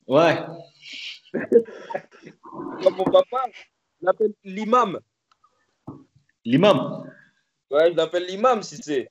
Ouais. 0.07 0.37
Comme 2.83 2.97
mon 2.97 3.05
papa, 3.05 3.43
je 4.01 4.07
l'appelle 4.07 4.35
l'imam. 4.45 5.01
L'imam. 6.45 7.11
Ouais, 7.71 7.91
je 7.91 7.97
l'appelle 7.97 8.27
l'imam 8.27 8.63
si 8.63 8.77
c'est. 8.77 9.09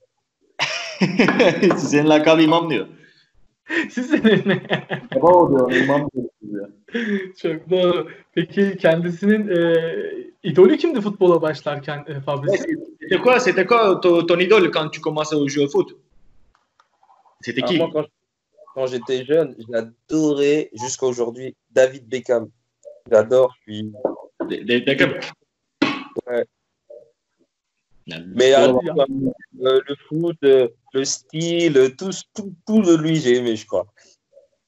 Senin 1.78 2.10
lakabı 2.10 2.42
imam 2.42 2.70
diyor. 2.70 2.88
Sisse 3.90 4.24
ne? 4.46 4.62
Baba 5.16 5.28
o 5.28 5.50
diyor, 5.50 5.84
imam 5.84 6.10
diyor. 6.14 6.70
Çok 7.42 7.70
doğru. 7.70 8.10
Peki 8.36 8.78
kendisinin 8.78 9.48
e, 9.48 9.76
idolü 10.44 10.78
kimdi 10.78 11.02
futbola 11.02 11.42
başlarken 11.42 12.06
e, 12.08 12.22
Fabrice? 12.22 12.58
C'était 13.02 13.22
quoi, 13.22 13.40
c'était 13.40 13.66
quoi 13.66 14.02
ton, 14.02 14.26
ton 14.26 14.40
idole 14.40 14.72
quand 14.72 14.90
tu 14.92 15.02
commençais 15.02 15.36
à 15.36 15.48
jouer 15.48 15.66
au 15.66 15.70
foot? 15.70 15.96
C'était 17.44 17.62
Alors, 17.62 17.72
qui 17.72 17.78
moi, 17.78 17.90
quand, 17.94 18.06
quand 18.74 18.88
j'étais 18.88 19.26
jeune, 19.26 19.56
j'adorais 19.70 20.70
jusqu'à 20.74 21.06
aujourd'hui 21.06 21.56
David 21.72 22.08
Beckham. 22.08 22.50
J'adore. 23.12 23.54
Je 23.68 23.74
suis... 23.74 23.92
David 24.68 24.86
Beckham. 24.86 25.14
Ouais. 26.28 26.46
Mais 28.08 28.54
euh, 28.54 28.68
Spor- 28.68 29.06
euh, 29.62 29.82
le 29.88 29.96
foot, 30.08 30.38
euh, 30.44 30.68
le 30.94 31.06
style, 31.06 31.96
tout, 31.98 32.12
tout, 32.36 32.54
tout 32.68 32.82
de 32.82 32.96
lui, 32.98 33.16
j'ai 33.16 33.38
aimé, 33.38 33.56
je 33.56 33.66
crois. 33.66 33.88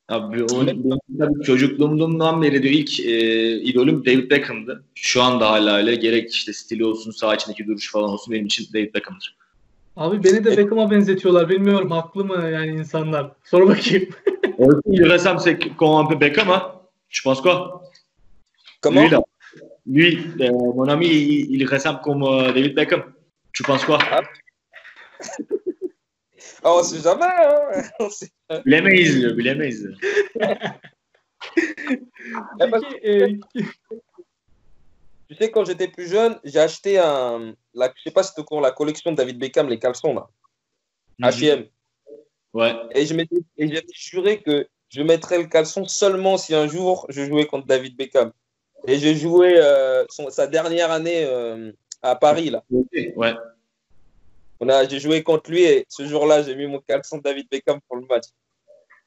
Abi, 0.08 0.44
o, 0.44 0.68
benim 0.68 1.00
tabii 1.20 1.44
çocukluğumdan 1.44 2.42
beri 2.42 2.64
de 2.64 2.70
ilk 2.70 3.00
e, 3.00 3.62
idolüm 3.62 4.06
David 4.06 4.32
Beckham'dı. 4.32 4.84
Şu 4.96 5.24
anda 5.24 5.52
hala 5.52 5.76
öyle. 5.76 5.96
Gerek 5.96 6.34
işte 6.34 6.54
stili 6.54 6.86
olsun, 6.86 7.12
saha 7.12 7.36
içindeki 7.36 7.68
duruş 7.68 7.92
falan 7.92 8.10
olsun 8.10 8.34
benim 8.34 8.46
için 8.46 8.68
David 8.74 8.94
Beckham'dır. 8.94 9.38
Abi 9.96 10.24
beni 10.24 10.44
de 10.44 10.58
Beckham'a 10.58 10.92
benzetiyorlar. 10.92 11.50
Bilmiyorum 11.50 11.92
haklı 11.92 12.26
mı 12.26 12.50
yani 12.50 12.68
insanlar? 12.72 13.32
Sor 13.44 13.68
bakayım. 13.68 14.10
Aussi, 14.58 14.82
il 14.88 15.10
ressemble 15.10 15.40
c'est 15.42 15.76
comme 15.78 15.96
un 15.96 16.08
peu 16.08 16.20
Beckham, 16.22 16.50
hein 16.50 16.72
Je 17.10 17.22
pense 17.24 17.42
quoi 17.42 17.82
Comment 18.82 19.04
Lui, 19.04 19.12
là. 19.12 19.24
Lui, 19.88 20.20
euh, 20.40 20.52
mon 20.52 20.88
ami, 20.88 21.06
il, 21.08 21.62
il 21.62 21.68
ressemble 21.68 22.02
comme 22.02 22.24
euh, 22.24 22.54
David 22.54 22.76
Beckham. 22.76 23.04
Tu 23.54 23.64
penses 23.64 23.86
quoi 23.86 24.00
Ah, 26.64 26.74
on 26.74 26.84
sait 26.84 27.02
jamais. 27.02 27.26
Hein 27.26 27.84
On 28.00 28.10
sait- 28.10 28.32
Bilemeyiz 28.66 29.16
diyor, 29.16 29.38
bilemeyiz 29.38 29.80
diyor. 29.82 29.96
Peki 32.60 32.96
e, 33.04 33.40
Tu 35.28 35.36
sais, 35.36 35.52
quand 35.52 35.66
j'étais 35.66 35.88
plus 35.88 36.08
jeune, 36.10 36.40
j'ai 36.44 36.60
acheté 36.60 37.00
un. 37.00 37.56
La, 37.76 37.92
je 37.96 38.02
sais 38.04 38.12
pas 38.12 38.24
si 38.24 38.34
tu 38.34 38.44
cours 38.44 38.62
la 38.62 38.72
collection 38.72 39.12
de 39.12 39.18
David 39.18 39.38
Beckham, 39.38 39.68
les 39.68 39.80
caleçons 39.80 40.14
là. 40.14 40.28
H&M. 41.22 41.66
Ouais. 42.54 42.74
Et 42.94 43.06
je 43.06 43.14
j'avais 43.58 43.86
juré 43.94 44.42
que 44.42 44.68
je 44.90 45.02
mettrais 45.02 45.38
le 45.38 45.46
caleçon 45.46 45.86
seulement 45.86 46.38
si 46.38 46.56
un 46.56 46.68
jour 46.68 47.06
je 47.10 47.26
jouais 47.26 47.46
contre 47.46 47.68
David 47.68 47.96
Beckham. 47.98 48.32
Et 48.88 48.98
j'ai 49.00 49.16
joué 49.16 49.56
euh, 49.58 50.06
son- 50.10 50.30
sa 50.30 50.48
dernière 50.48 50.90
année 50.92 51.26
euh, 51.26 51.72
à 52.02 52.16
Paris 52.16 52.50
là. 52.50 52.64
Ouais. 53.16 53.34
On 54.62 54.70
a, 54.70 54.88
j'ai 54.88 55.00
joué 55.00 55.22
contre 55.22 55.52
lui 55.52 55.64
et 55.64 55.86
ce 55.90 56.08
jour-là, 56.08 56.44
j'ai 56.44 56.56
mis 56.56 56.68
mon 56.68 56.80
caleçon 56.80 57.18
David 57.18 57.48
Beckham 57.52 57.80
pour 57.88 57.98
le 57.98 58.06
match. 58.10 58.28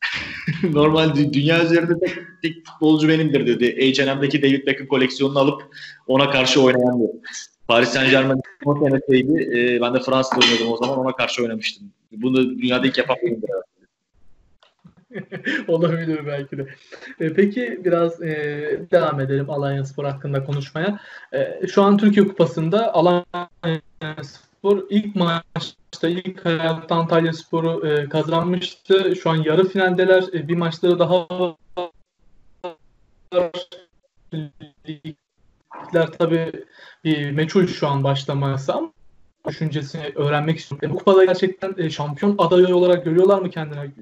Normal 0.63 1.09
dü- 1.11 1.33
dünya 1.33 1.65
üzerinde 1.65 1.95
tek, 2.01 2.19
tek 2.43 2.67
futbolcu 2.67 3.09
benimdir 3.09 3.47
dedi. 3.47 3.67
H&M'deki 3.81 4.43
David 4.43 4.67
Beckham 4.67 4.87
koleksiyonunu 4.89 5.39
alıp 5.39 5.63
ona 6.07 6.31
karşı 6.31 6.63
oynayan. 6.63 7.01
Paris 7.69 7.89
Saint 7.89 8.11
Germain 8.11 8.41
o 8.65 8.75
senesiydi. 8.75 9.43
Ee, 9.43 9.81
ben 9.81 9.95
de 9.95 10.01
Fransa'da 10.01 10.41
oynuyordum 10.41 10.73
o 10.73 10.77
zaman 10.77 10.99
ona 10.99 11.13
karşı 11.13 11.43
oynamıştım. 11.43 11.93
Bunu 12.13 12.37
dünyada 12.37 12.87
ilk 12.87 12.99
yapan 12.99 13.17
benimdir. 13.23 13.51
olabilir 15.69 16.27
belki 16.27 16.59
de. 16.59 16.67
E, 17.21 17.33
peki 17.33 17.81
biraz 17.85 18.23
e, 18.23 18.31
devam 18.91 19.21
edelim 19.21 19.51
Alanya 19.51 19.85
Spor 19.85 20.05
hakkında 20.05 20.45
konuşmaya. 20.45 21.01
E, 21.33 21.67
şu 21.67 21.83
an 21.83 21.99
Türkiye 21.99 22.29
Kupası'nda 22.29 22.95
Alanya 22.95 23.25
Spor 24.23 24.83
ilk 24.91 25.17
maçta 25.17 26.09
ilk 26.09 26.45
hayatta 26.45 26.95
Antalya 26.95 27.33
Sporu 27.33 27.89
e, 27.89 28.09
kazanmıştı. 28.09 29.17
Şu 29.23 29.31
an 29.31 29.37
yarı 29.37 29.69
finaldeler. 29.69 30.25
E, 30.33 30.49
bir 30.49 30.57
maçları 30.57 30.99
daha 30.99 31.29
var. 31.31 31.55
Ligler 35.87 36.07
tabii 36.19 36.53
bir 37.05 37.31
meçhul 37.31 37.67
şu 37.67 37.89
an 37.89 38.05
başlaması 38.05 38.75
ama 38.75 38.93
düşüncesini 39.49 40.13
öğrenmek 40.15 40.59
istiyorum. 40.59 40.89
E, 40.89 40.93
bu 40.93 40.99
kupada 40.99 41.25
gerçekten 41.25 41.75
e, 41.79 41.91
şampiyon 41.91 42.35
adayı 42.39 42.77
olarak 42.77 43.05
görüyorlar 43.05 43.39
mı 43.39 43.51
kendine? 43.51 43.93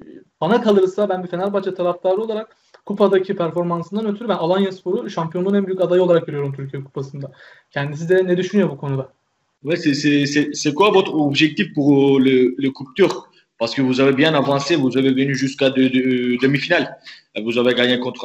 Bana 0.41 0.63
kalırsa 0.63 1.09
ben 1.09 1.23
bir 1.25 1.29
Fenerbahçe 1.29 1.75
taraftarı 1.75 2.23
olarak 2.23 2.57
kupadaki 2.87 3.37
performansından 3.37 4.07
ötürü 4.07 4.29
ben 4.29 4.37
Alanya 4.37 4.73
Sporu 4.73 5.11
şampiyonluğun 5.11 5.55
en 5.55 5.67
büyük 5.67 5.81
adayı 5.81 6.03
olarak 6.03 6.27
görüyorum 6.27 6.53
Türkiye 6.53 6.85
Kupası'nda. 6.85 7.33
Kendisi 7.71 8.09
de 8.09 8.27
ne 8.27 8.37
düşünüyor 8.37 8.71
bu 8.71 8.77
konuda? 8.77 9.13
Ouais, 9.65 9.77
c'est 9.77 10.75
quoi 10.75 10.91
votre 10.91 11.15
objectif 11.15 11.75
pour 11.75 12.21
le, 12.21 12.55
le 12.59 12.73
Coupe 12.73 12.95
Turc 12.97 13.17
Parce 13.59 13.75
que 13.75 13.83
vous 13.83 14.01
avez 14.01 14.13
bien 14.13 14.35
avancé, 14.35 14.77
vous 14.77 14.97
avez 14.99 15.13
venu 15.13 15.35
jusqu'à 15.35 15.71
de, 15.71 15.89
de, 15.89 16.37
demi-finale. 16.43 16.97
Vous 17.43 17.59
avez 17.59 17.75
gagné 17.75 17.99
contre 17.99 18.25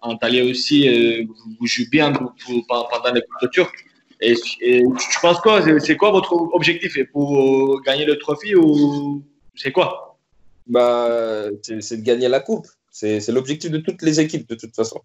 Antalya 0.00 0.44
aussi, 0.44 0.78
vous, 1.24 1.34
vous 1.58 1.66
jouez 1.66 1.86
bien 1.90 2.12
pour, 2.12 2.32
pour, 2.44 2.88
pendant 2.88 3.12
les 3.14 3.22
Coupes 3.22 3.50
Turques. 3.50 3.84
Et, 4.20 4.34
et 4.60 4.82
tu 5.10 5.20
penses 5.20 5.40
quoi? 5.40 5.60
C'est 5.80 5.96
quoi 5.96 6.10
votre 6.10 6.32
objectif? 6.32 6.96
Pour 7.12 7.80
gagner 7.82 8.04
le 8.04 8.18
trophée 8.18 8.54
ou 8.54 9.22
c'est 9.54 9.72
quoi? 9.72 10.18
Bah, 10.66 11.48
C'est 11.62 11.96
de 11.98 12.02
gagner 12.02 12.28
la 12.28 12.40
coupe. 12.40 12.66
C'est 12.90 13.26
l'objectif 13.28 13.70
de 13.70 13.78
toutes 13.78 14.02
les 14.02 14.20
équipes 14.20 14.48
de 14.48 14.54
toute 14.54 14.74
façon. 14.76 15.00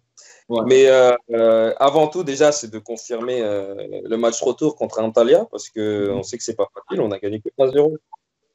Ouais. 0.48 0.60
Mais 0.66 0.86
euh, 0.88 1.12
euh, 1.32 1.72
avant 1.78 2.06
tout, 2.08 2.22
déjà, 2.22 2.52
c'est 2.52 2.70
de 2.70 2.78
confirmer 2.78 3.40
euh, 3.40 3.74
le 4.04 4.16
match 4.18 4.40
retour 4.42 4.76
contre 4.76 5.00
Antalya 5.00 5.46
parce 5.50 5.68
qu'on 5.70 5.80
-hmm. 5.80 6.22
sait 6.22 6.36
que 6.38 6.44
c'est 6.44 6.56
pas 6.62 6.68
facile. 6.74 7.00
On 7.00 7.10
a 7.12 7.18
gagné 7.18 7.40
que 7.40 7.48
3-0. 7.58 7.92
Mm 7.92 7.96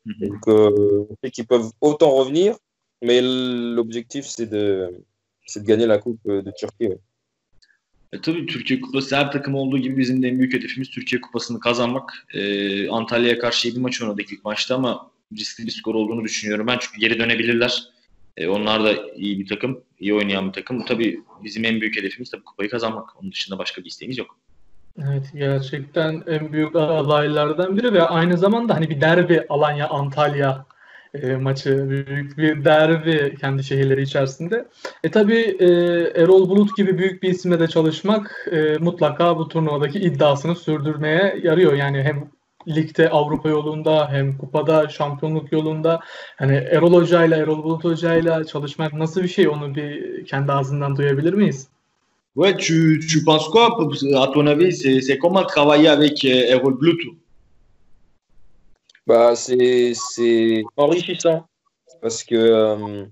-hmm. 0.06 0.28
Donc, 0.28 0.48
euh, 0.48 1.08
on 1.10 1.16
sait 1.22 1.32
qu'ils 1.32 1.48
peuvent 1.48 1.72
autant 1.82 2.12
revenir. 2.20 2.56
Mais 3.02 3.22
l'objectif, 3.22 4.26
c'est 4.26 4.50
de, 4.50 4.68
de 5.56 5.62
gagner 5.66 5.86
la 5.86 5.98
Coupe 5.98 6.26
de 6.48 6.52
Turquie. 6.60 6.88
Ouais. 6.88 7.00
E, 8.14 8.22
tabii 8.22 8.46
Türkiye 8.46 8.82
Kupası 8.82 9.16
her 9.16 9.32
takım 9.32 9.56
olduğu 9.56 9.78
gibi 9.78 9.98
bizim 9.98 10.24
de 10.24 10.28
en 10.28 10.40
büyük 10.40 10.54
hedefimiz 10.54 10.90
Türkiye 10.90 11.22
Kupası'nı 11.22 11.60
kazanmak. 11.60 12.26
Ee, 12.34 12.88
Antalya'ya 12.90 13.40
karşı 13.40 13.68
iyi 13.68 13.76
bir 13.76 13.82
maç 13.82 14.02
oynadık 14.02 14.32
ilk 14.32 14.46
maçta 14.46 14.76
ama 14.76 15.12
riskli 15.38 15.66
bir 15.66 15.72
skor 15.72 15.96
olduğunu 15.96 16.24
düşünüyorum 16.24 16.68
ben. 16.68 16.78
Çünkü 16.82 17.00
geri 17.00 17.20
dönebilirler. 17.20 17.84
Ee, 18.38 18.48
onlar 18.48 18.84
da 18.84 19.14
iyi 19.16 19.40
bir 19.40 19.48
takım, 19.48 19.82
iyi 20.00 20.14
oynayan 20.14 20.48
bir 20.48 20.54
takım. 20.54 20.86
Tabii 20.86 21.22
bizim 21.44 21.66
en 21.66 21.82
büyük 21.82 21.98
hedefimiz 21.98 22.32
tabii 22.32 22.44
kupayı 22.44 22.70
kazanmak. 22.70 23.22
Onun 23.22 23.32
dışında 23.32 23.58
başka 23.58 23.82
bir 23.82 23.88
isteğimiz 23.88 24.18
yok. 24.18 24.40
Evet 25.02 25.32
gerçekten 25.34 26.24
en 26.28 26.54
büyük 26.54 26.76
adaylardan 26.76 27.78
biri 27.78 27.94
ve 27.94 28.04
aynı 28.04 28.38
zamanda 28.38 28.76
hani 28.76 28.90
bir 28.90 29.02
derbi 29.02 29.46
Alanya 29.50 29.90
Antalya 29.90 30.66
e, 31.14 31.36
maçı 31.36 31.90
büyük 31.90 32.38
bir 32.38 32.66
derbi 32.66 33.36
kendi 33.40 33.64
şehirleri 33.64 34.02
içerisinde. 34.02 34.68
E 35.04 35.12
tabi 35.12 35.36
e, 35.60 35.68
Erol 36.22 36.50
Bulut 36.50 36.78
gibi 36.78 36.98
büyük 36.98 37.24
bir 37.24 37.30
isimle 37.30 37.60
de 37.60 37.68
çalışmak 37.68 38.48
e, 38.52 38.78
mutlaka 38.78 39.38
bu 39.38 39.48
turnuvadaki 39.48 40.00
iddiasını 40.00 40.56
sürdürmeye 40.56 41.40
yarıyor. 41.44 41.74
Yani 41.74 42.04
hem 42.04 42.32
ligde 42.68 43.10
Avrupa 43.10 43.50
yolunda 43.50 44.10
hem 44.12 44.38
kupada 44.38 44.90
şampiyonluk 44.90 45.52
yolunda 45.52 46.00
hani 46.38 46.56
Erol 46.56 46.94
Hoca 46.94 47.26
ile 47.26 47.36
Erol 47.36 47.64
Bulut 47.64 47.84
Hoca 47.84 48.16
ile 48.16 48.46
çalışmak 48.46 48.94
nasıl 48.94 49.24
bir 49.24 49.28
şey 49.28 49.48
onu 49.48 49.76
bir 49.76 50.26
kendi 50.26 50.52
ağzından 50.52 50.96
duyabilir 50.98 51.34
miyiz? 51.34 51.73
Ouais, 52.36 52.56
tu, 52.58 53.00
tu 53.08 53.24
penses 53.24 53.48
quoi, 53.50 53.78
à 53.78 54.28
ton 54.34 54.48
avis, 54.48 54.76
c'est 54.76 55.18
comment 55.20 55.46
travailler 55.46 55.88
avec 55.88 56.24
Erol 56.26 56.78
Bulut 56.78 57.24
bah, 59.06 59.36
c'est 59.36 60.64
enrichissant 60.78 61.46
parce 62.02 62.24
que 62.24 62.36
euh, 62.36 63.06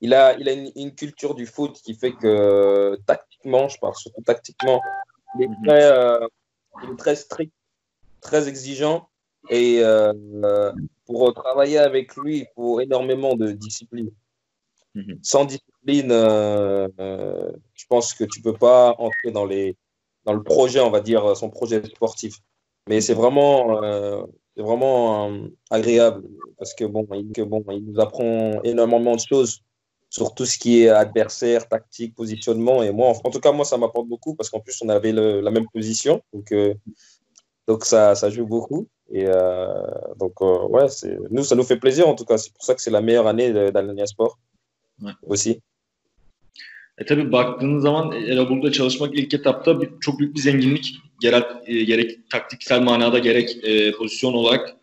il 0.00 0.12
a, 0.12 0.38
il 0.38 0.48
a 0.48 0.52
une, 0.52 0.70
une, 0.76 0.94
culture 0.94 1.34
du 1.34 1.46
foot 1.46 1.80
qui 1.82 1.94
fait 1.94 2.12
que 2.12 2.98
tactiquement, 3.06 3.68
je 3.68 3.78
parle 3.78 3.94
surtout 3.94 4.22
tactiquement, 4.22 4.82
il 5.38 5.44
est 5.44 5.48
très, 5.64 5.84
euh, 5.84 6.26
il 6.82 6.90
est 6.90 6.96
très 6.96 7.16
strict, 7.16 7.52
très 8.20 8.46
exigeant 8.48 9.08
et 9.48 9.80
euh, 9.82 10.72
pour 11.06 11.32
travailler 11.32 11.78
avec 11.78 12.16
lui, 12.16 12.40
il 12.40 12.46
faut 12.54 12.80
énormément 12.80 13.36
de 13.36 13.52
discipline. 13.52 14.10
Mm 14.94 15.00
-hmm. 15.00 15.18
Sans 15.22 15.44
discipline, 15.44 15.73
je 15.86 17.84
pense 17.88 18.14
que 18.14 18.24
tu 18.24 18.40
peux 18.42 18.54
pas 18.54 18.94
entrer 18.98 19.30
dans, 19.32 19.44
les, 19.44 19.76
dans 20.24 20.32
le 20.32 20.42
projet, 20.42 20.80
on 20.80 20.90
va 20.90 21.00
dire, 21.00 21.36
son 21.36 21.50
projet 21.50 21.84
sportif. 21.84 22.38
Mais 22.88 23.00
c'est 23.00 23.14
vraiment 23.14 23.80
c'est 24.56 24.62
vraiment 24.62 25.30
euh, 25.30 25.48
agréable 25.70 26.22
parce 26.58 26.74
que 26.74 26.84
bon, 26.84 27.06
il, 27.12 27.32
que 27.32 27.42
bon, 27.42 27.64
il 27.70 27.84
nous 27.84 28.00
apprend 28.00 28.62
énormément 28.62 29.16
de 29.16 29.20
choses 29.20 29.62
sur 30.10 30.34
tout 30.34 30.46
ce 30.46 30.58
qui 30.58 30.82
est 30.82 30.88
adversaire, 30.88 31.68
tactique, 31.68 32.14
positionnement. 32.14 32.82
Et 32.82 32.92
moi, 32.92 33.08
en, 33.08 33.20
en 33.24 33.30
tout 33.30 33.40
cas, 33.40 33.50
moi, 33.50 33.64
ça 33.64 33.76
m'apporte 33.78 34.06
beaucoup 34.06 34.34
parce 34.34 34.50
qu'en 34.50 34.60
plus, 34.60 34.80
on 34.82 34.88
avait 34.88 35.10
le, 35.10 35.40
la 35.40 35.50
même 35.50 35.66
position. 35.72 36.22
Donc, 36.32 36.52
euh, 36.52 36.74
donc 37.66 37.84
ça, 37.84 38.14
ça 38.14 38.30
joue 38.30 38.46
beaucoup. 38.46 38.86
Et 39.10 39.24
euh, 39.26 39.82
donc, 40.18 40.40
ouais, 40.40 40.86
nous, 41.30 41.42
ça 41.42 41.56
nous 41.56 41.64
fait 41.64 41.78
plaisir 41.78 42.08
en 42.08 42.14
tout 42.14 42.24
cas. 42.24 42.38
C'est 42.38 42.52
pour 42.52 42.64
ça 42.64 42.74
que 42.74 42.80
c'est 42.80 42.92
la 42.92 43.00
meilleure 43.00 43.26
année 43.26 43.52
d'Alania 43.72 44.06
Sport 44.06 44.38
ouais. 45.02 45.12
aussi. 45.26 45.60
E 46.98 47.04
tabii 47.04 47.32
baktığınız 47.32 47.82
zaman 47.82 48.12
Erol'da 48.12 48.72
çalışmak 48.72 49.14
ilk 49.14 49.34
etapta 49.34 49.80
bir, 49.80 49.88
çok 50.00 50.18
büyük 50.18 50.34
bir 50.34 50.40
zenginlik. 50.40 50.98
Gerek, 51.20 51.44
e, 51.66 51.84
gerek 51.84 52.30
taktiksel 52.30 52.80
manada 52.80 53.18
gerek 53.18 53.56
e, 53.64 53.92
pozisyon 53.92 54.32
olarak 54.32 54.76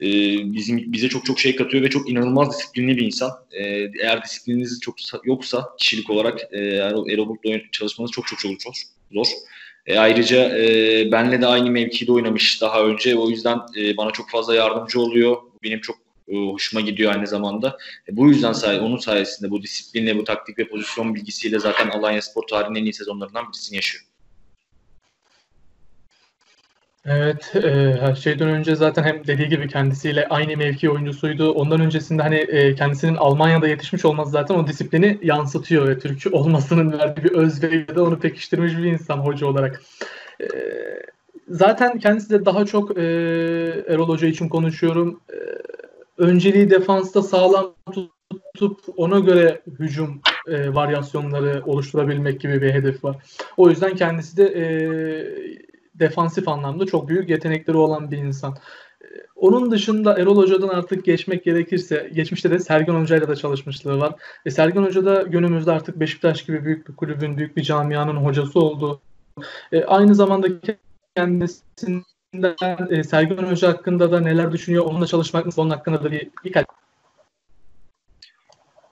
e, 0.00 0.06
bizim 0.52 0.92
bize 0.92 1.08
çok 1.08 1.24
çok 1.24 1.38
şey 1.38 1.56
katıyor 1.56 1.84
ve 1.84 1.90
çok 1.90 2.10
inanılmaz 2.10 2.58
disiplinli 2.58 2.96
bir 2.96 3.06
insan. 3.06 3.30
E, 3.52 3.64
eğer 4.02 4.24
disiplininiz 4.24 4.80
çok 4.80 4.94
yoksa 5.24 5.68
kişilik 5.78 6.10
olarak 6.10 6.40
e, 6.52 6.58
Erol'da 6.58 7.60
çalışmanız 7.72 8.10
çok 8.10 8.26
çok 8.26 8.38
çok 8.38 8.74
zor. 9.12 9.26
E, 9.86 9.98
ayrıca 9.98 10.58
e, 10.58 11.12
benle 11.12 11.40
de 11.40 11.46
aynı 11.46 11.70
mevkide 11.70 12.12
oynamış 12.12 12.60
daha 12.60 12.84
önce. 12.84 13.16
O 13.16 13.30
yüzden 13.30 13.58
e, 13.76 13.96
bana 13.96 14.10
çok 14.10 14.30
fazla 14.30 14.54
yardımcı 14.54 15.00
oluyor. 15.00 15.36
Benim 15.62 15.80
çok 15.80 16.07
hoşuma 16.28 16.80
gidiyor 16.80 17.14
aynı 17.14 17.26
zamanda. 17.26 17.78
E, 18.08 18.16
bu 18.16 18.28
yüzden 18.28 18.52
say 18.52 18.80
onun 18.80 18.96
sayesinde 18.96 19.50
bu 19.50 19.62
disiplinle, 19.62 20.18
bu 20.18 20.24
taktik 20.24 20.58
ve 20.58 20.68
pozisyon 20.68 21.14
bilgisiyle 21.14 21.58
zaten 21.58 21.88
Alanya 21.88 22.22
Spor 22.22 22.42
tarihinin 22.42 22.78
en 22.78 22.84
iyi 22.84 22.94
sezonlarından 22.94 23.48
birisini 23.48 23.76
yaşıyor. 23.76 24.04
Evet, 27.10 27.52
e, 27.56 27.96
her 28.00 28.14
şeyden 28.14 28.48
önce 28.48 28.76
zaten 28.76 29.04
hem 29.04 29.26
dediği 29.26 29.48
gibi 29.48 29.68
kendisiyle 29.68 30.28
aynı 30.28 30.56
mevki 30.56 30.90
oyuncusuydu. 30.90 31.52
Ondan 31.52 31.80
öncesinde 31.80 32.22
hani 32.22 32.36
e, 32.36 32.74
kendisinin 32.74 33.16
Almanya'da 33.16 33.68
yetişmiş 33.68 34.04
olması 34.04 34.30
zaten 34.30 34.54
o 34.54 34.66
disiplini 34.66 35.18
yansıtıyor 35.22 35.88
ve 35.88 35.98
Türkçü 35.98 36.30
olmasının 36.32 36.92
verdiği 36.92 37.24
bir 37.24 37.30
özveriyle 37.30 37.94
de 37.94 38.00
onu 38.00 38.18
pekiştirmiş 38.18 38.76
bir 38.76 38.84
insan 38.84 39.18
hoca 39.18 39.46
olarak. 39.46 39.82
E, 40.40 40.46
zaten 41.48 41.98
kendisi 41.98 42.30
de 42.30 42.44
daha 42.44 42.64
çok 42.66 42.98
e, 42.98 43.02
Erol 43.88 44.08
Hoca 44.08 44.28
için 44.28 44.48
konuşuyorum. 44.48 45.20
E, 45.30 45.37
önceliği 46.18 46.70
defansta 46.70 47.22
sağlam 47.22 47.74
tutup 48.56 48.80
ona 48.96 49.18
göre 49.18 49.62
hücum 49.78 50.20
e, 50.46 50.74
varyasyonları 50.74 51.62
oluşturabilmek 51.66 52.40
gibi 52.40 52.62
bir 52.62 52.72
hedef 52.72 53.04
var. 53.04 53.16
O 53.56 53.70
yüzden 53.70 53.96
kendisi 53.96 54.36
de 54.36 54.44
e, 54.44 54.64
defansif 55.94 56.48
anlamda 56.48 56.86
çok 56.86 57.08
büyük 57.08 57.30
yetenekleri 57.30 57.76
olan 57.76 58.10
bir 58.10 58.18
insan. 58.18 58.56
E, 59.02 59.06
onun 59.36 59.70
dışında 59.70 60.18
Erol 60.18 60.36
Hoca'dan 60.36 60.68
artık 60.68 61.04
geçmek 61.04 61.44
gerekirse, 61.44 62.10
geçmişte 62.14 62.50
de 62.50 62.58
Sergen 62.58 63.00
Hoca'yla 63.00 63.28
da 63.28 63.36
çalışmışlığı 63.36 64.00
var. 64.00 64.14
E, 64.46 64.50
Sergen 64.50 64.82
Hoca 64.82 65.04
da 65.04 65.22
günümüzde 65.22 65.72
artık 65.72 66.00
Beşiktaş 66.00 66.44
gibi 66.44 66.64
büyük 66.64 66.88
bir 66.88 66.96
kulübün, 66.96 67.36
büyük 67.36 67.56
bir 67.56 67.62
camianın 67.62 68.16
hocası 68.16 68.60
oldu. 68.60 69.00
E, 69.72 69.84
aynı 69.84 70.14
zamanda 70.14 70.48
kendisinin 71.16 72.04
e, 72.90 73.02
Sergen 73.04 73.50
Hoca 73.50 73.68
hakkında 73.68 74.12
da 74.12 74.20
neler 74.20 74.52
düşünüyor, 74.52 74.84
onunla 74.84 75.06
çalışmak 75.06 75.46
nasıl, 75.46 75.62
onun 75.62 75.70
hakkında 75.70 76.04
da 76.04 76.12
bir 76.12 76.28
birkaç. 76.44 76.66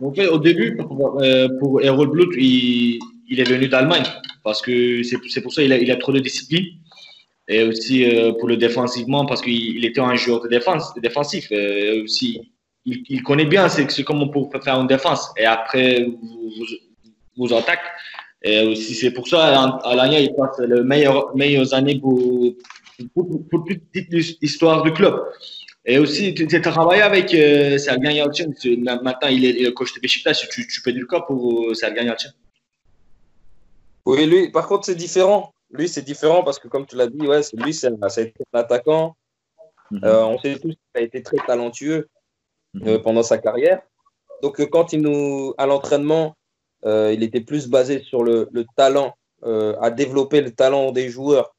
En 0.01 0.13
fait, 0.13 0.29
au 0.29 0.45
début, 0.45 0.77
pour, 0.77 1.23
euh, 1.23 1.49
pour 1.59 2.13
Blut, 2.13 2.35
il, 2.37 3.01
est 3.41 3.49
venu 3.49 3.71
d'Allemagne 3.71 4.05
parce 4.45 4.61
que 4.61 5.03
c'est 5.03 5.43
pour 5.43 5.53
ça 5.53 5.63
qu'il 5.63 5.73
a, 5.73 5.79
il 5.79 5.91
a 5.91 5.97
trop 5.97 6.13
de 6.13 6.19
discipline. 6.19 6.67
Et 7.49 7.63
aussi 7.63 8.05
euh, 8.05 8.33
pour 8.33 8.49
le 8.49 8.57
défensivement, 8.57 9.25
parce 9.25 9.41
qu'il 9.41 9.85
était 9.85 10.01
un 10.01 10.17
joueur 10.17 10.43
de 10.43 10.49
défense, 10.49 10.93
défensif. 11.01 11.49
Euh, 11.53 12.05
il, 12.85 13.23
connaît 13.23 13.47
bien 13.47 13.69
c'est 13.69 14.05
comment 14.05 14.29
peut 14.29 14.61
faire 14.61 14.81
une 14.81 14.87
défense. 14.87 15.33
Et 15.39 15.47
après, 15.47 16.05
vous, 16.05 16.53
vous. 17.37 17.49
Et 18.43 18.67
aussi, 18.67 18.95
c'est 18.95 19.13
pour 19.13 19.27
ça, 19.29 19.81
Alanya, 19.85 20.21
il 20.21 20.35
passe 20.35 20.59
les 20.59 20.83
meilleures, 20.83 21.35
meilleures 21.35 21.73
années 21.73 21.99
pour, 21.99 22.21
pour, 23.15 23.29
pour, 23.49 23.65
toute 23.65 24.11
l'histoire 24.43 24.83
du 24.83 24.93
club. 24.93 25.21
Et 25.85 25.99
aussi, 25.99 26.35
tu 26.35 26.57
as 26.57 26.61
travaillé 26.61 27.03
avec 27.03 27.33
euh, 27.33 27.79
Sergen 27.79 28.13
Yalçın. 28.13 28.53
Maintenant, 29.03 29.29
il 29.29 29.45
est 29.45 29.63
le 29.63 29.71
coach 29.71 29.95
de 29.95 30.01
Beşiktaş. 30.01 30.49
Tu, 30.49 30.67
tu 30.67 30.83
peux 30.83 30.93
dire 30.93 31.07
quoi 31.07 31.27
pour 31.27 31.75
Sergen 31.77 32.07
Yalçın 32.07 32.33
Oui, 34.05 34.27
lui, 34.27 34.51
par 34.51 34.67
contre, 34.67 34.87
c'est 34.87 34.97
différent. 34.97 35.53
Lui, 35.71 35.89
c'est 35.89 36.03
différent 36.03 36.43
parce 36.43 36.59
que, 36.59 36.69
comme 36.69 36.87
tu 36.87 36.97
l'as 36.97 37.07
dit, 37.07 37.27
ouais, 37.27 37.41
lui, 37.55 37.73
c'est 37.73 37.89
un 37.89 37.99
attaquant. 38.53 39.17
Euh, 39.93 40.25
on 40.25 40.39
sait 40.39 40.55
tous 40.55 40.71
qu'il 40.71 40.97
a 40.97 41.01
été 41.01 41.23
très 41.23 41.39
talentueux 41.47 42.09
euh, 42.85 42.99
pendant 42.99 43.23
sa 43.23 43.39
carrière. 43.39 43.81
Donc, 44.43 44.61
euh, 44.61 44.67
quand 44.67 44.93
il 44.93 45.03
nous, 45.03 45.55
à 45.59 45.67
l'entraînement, 45.67 46.37
il 46.85 47.23
était 47.25 47.41
plus 47.41 47.67
basé 47.69 48.01
sur 48.01 48.23
le, 48.23 48.49
talent, 48.77 49.17
à 49.43 49.91
développer 49.91 50.41
le 50.41 50.53
talent 50.53 50.93
des 50.93 51.09
joueurs, 51.09 51.57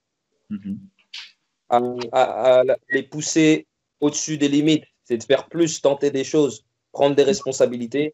à, 1.69 2.63
les 2.89 3.03
pousser 3.03 3.67
au-dessus 3.99 4.37
des 4.37 4.47
limites, 4.47 4.85
c'est 5.03 5.17
de 5.17 5.23
faire 5.23 5.47
plus, 5.47 5.81
tenter 5.81 6.11
des 6.11 6.23
choses, 6.23 6.65
prendre 6.91 7.15
des 7.15 7.23
responsabilités. 7.23 8.13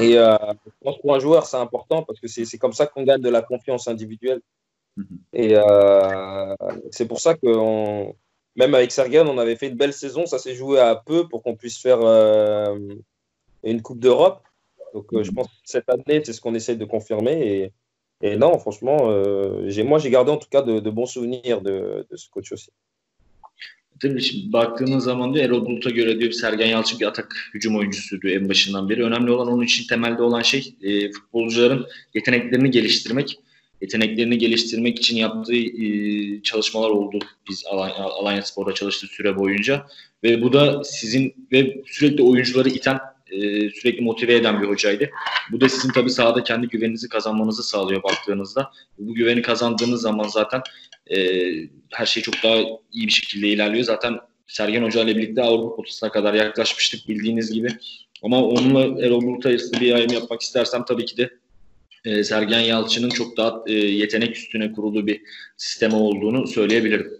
Et 0.00 0.12
je 0.12 0.56
pense 0.82 0.98
pour 0.98 1.14
un 1.14 1.20
joueur, 1.20 1.46
c'est 1.46 1.56
important 1.56 2.02
parce 2.02 2.20
que 2.20 2.26
c'est 2.28 2.58
comme 2.58 2.72
ça 2.72 2.86
qu'on 2.86 3.04
gagne 3.04 3.20
de 3.20 3.28
la 3.28 3.42
confiance 3.42 3.88
individuelle. 3.88 4.40
Et 5.32 5.54
c'est 6.90 7.06
pour 7.06 7.20
ça 7.20 7.34
que 7.34 8.12
même 8.56 8.74
avec 8.74 8.90
Sergen, 8.90 9.28
on 9.28 9.38
avait 9.38 9.56
fait 9.56 9.68
une 9.68 9.76
belle 9.76 9.92
saison. 9.92 10.26
Ça 10.26 10.38
s'est 10.38 10.54
joué 10.54 10.80
à 10.80 10.96
peu 10.96 11.28
pour 11.28 11.42
qu'on 11.42 11.56
puisse 11.56 11.78
faire 11.78 12.00
euh, 12.00 12.76
une 13.62 13.82
Coupe 13.82 14.00
d'Europe. 14.00 14.42
Donc, 14.94 15.12
euh, 15.12 15.22
je 15.22 15.30
pense 15.30 15.46
que 15.46 15.52
cette 15.64 15.88
année, 15.90 16.22
c'est 16.24 16.32
ce 16.32 16.40
qu'on 16.40 16.54
essaie 16.54 16.76
de 16.76 16.84
confirmer. 16.86 17.32
Et, 17.32 17.72
et 18.22 18.36
non, 18.36 18.58
franchement, 18.58 19.10
euh, 19.10 19.84
moi, 19.84 19.98
j'ai 19.98 20.10
gardé 20.10 20.30
en 20.30 20.36
tout 20.36 20.48
cas 20.50 20.62
de, 20.62 20.80
de 20.80 20.90
bons 20.90 21.06
souvenirs 21.06 21.60
de, 21.60 22.06
de, 22.10 22.16
ce 22.16 22.28
coach 22.30 22.52
aussi. 22.52 22.70
Tabii 24.00 24.52
baktığınız 24.52 25.04
zaman 25.04 25.34
da 25.34 25.38
Erol 25.38 25.66
Bulut'a 25.66 25.90
göre 25.90 26.20
diyor 26.20 26.32
Sergen 26.32 26.66
Yalçın 26.66 27.00
bir 27.00 27.06
atak 27.06 27.50
hücum 27.54 27.76
oyuncusuydu 27.76 28.28
en 28.28 28.48
başından 28.48 28.88
beri. 28.88 29.04
Önemli 29.04 29.30
olan 29.30 29.48
onun 29.48 29.64
için 29.64 29.86
temelde 29.86 30.22
olan 30.22 30.42
şey 30.42 30.74
e, 30.82 31.12
futbolcuların 31.12 31.86
yeteneklerini 32.14 32.70
geliştirmek 32.70 33.38
yeteneklerini 33.80 34.38
geliştirmek 34.38 34.98
için 34.98 35.16
yaptığı 35.16 35.54
e, 35.54 36.42
çalışmalar 36.42 36.90
oldu 36.90 37.18
biz 37.50 37.64
Alanya, 37.70 37.96
Alanya 37.96 38.42
Spor'da 38.42 38.74
çalıştığı 38.74 39.06
süre 39.06 39.38
boyunca 39.38 39.86
ve 40.22 40.42
bu 40.42 40.52
da 40.52 40.84
sizin 40.84 41.48
ve 41.52 41.82
sürekli 41.86 42.22
oyuncuları 42.22 42.68
iten 42.68 42.98
e, 43.30 43.70
sürekli 43.70 44.00
motive 44.00 44.34
eden 44.34 44.62
bir 44.62 44.68
hocaydı. 44.68 45.10
Bu 45.52 45.60
da 45.60 45.68
sizin 45.68 45.92
tabii 45.92 46.10
sahada 46.10 46.44
kendi 46.44 46.68
güveninizi 46.68 47.08
kazanmanızı 47.08 47.62
sağlıyor 47.62 48.02
baktığınızda. 48.02 48.70
Bu 48.98 49.14
güveni 49.14 49.42
kazandığınız 49.42 50.00
zaman 50.00 50.28
zaten 50.28 50.62
e, 51.10 51.42
her 51.92 52.06
şey 52.06 52.22
çok 52.22 52.34
daha 52.42 52.56
iyi 52.92 53.06
bir 53.06 53.12
şekilde 53.12 53.48
ilerliyor. 53.48 53.84
Zaten 53.84 54.18
Sergen 54.46 54.82
Hoca 54.82 55.02
ile 55.02 55.16
birlikte 55.16 55.42
Avrupa 55.42 55.76
potasına 55.76 56.10
kadar 56.10 56.34
yaklaşmıştık 56.34 57.08
bildiğiniz 57.08 57.52
gibi. 57.52 57.68
Ama 58.22 58.44
onunla 58.44 59.06
Erol 59.06 59.22
Bulut 59.22 59.44
bir 59.80 59.92
ayrım 59.92 60.12
yapmak 60.12 60.40
istersem 60.40 60.84
tabii 60.84 61.04
ki 61.04 61.16
de 61.16 61.30
e, 62.04 62.24
Sergen 62.24 62.60
Yalçın'ın 62.60 63.10
çok 63.10 63.36
daha 63.36 63.62
e, 63.66 63.72
yetenek 63.72 64.36
üstüne 64.36 64.72
kurulu 64.72 65.06
bir 65.06 65.22
sistemi 65.56 65.94
olduğunu 65.94 66.46
söyleyebilirim. 66.46 67.12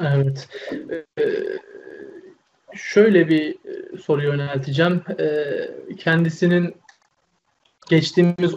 Evet. 0.00 0.48
Ee, 1.18 1.24
şöyle 2.74 3.28
bir 3.28 3.50
e, 3.50 3.98
soru 3.98 4.22
yönelteceğim. 4.22 5.02
Ee, 5.20 5.70
kendisinin 5.98 6.74
geçtiğimiz 7.90 8.54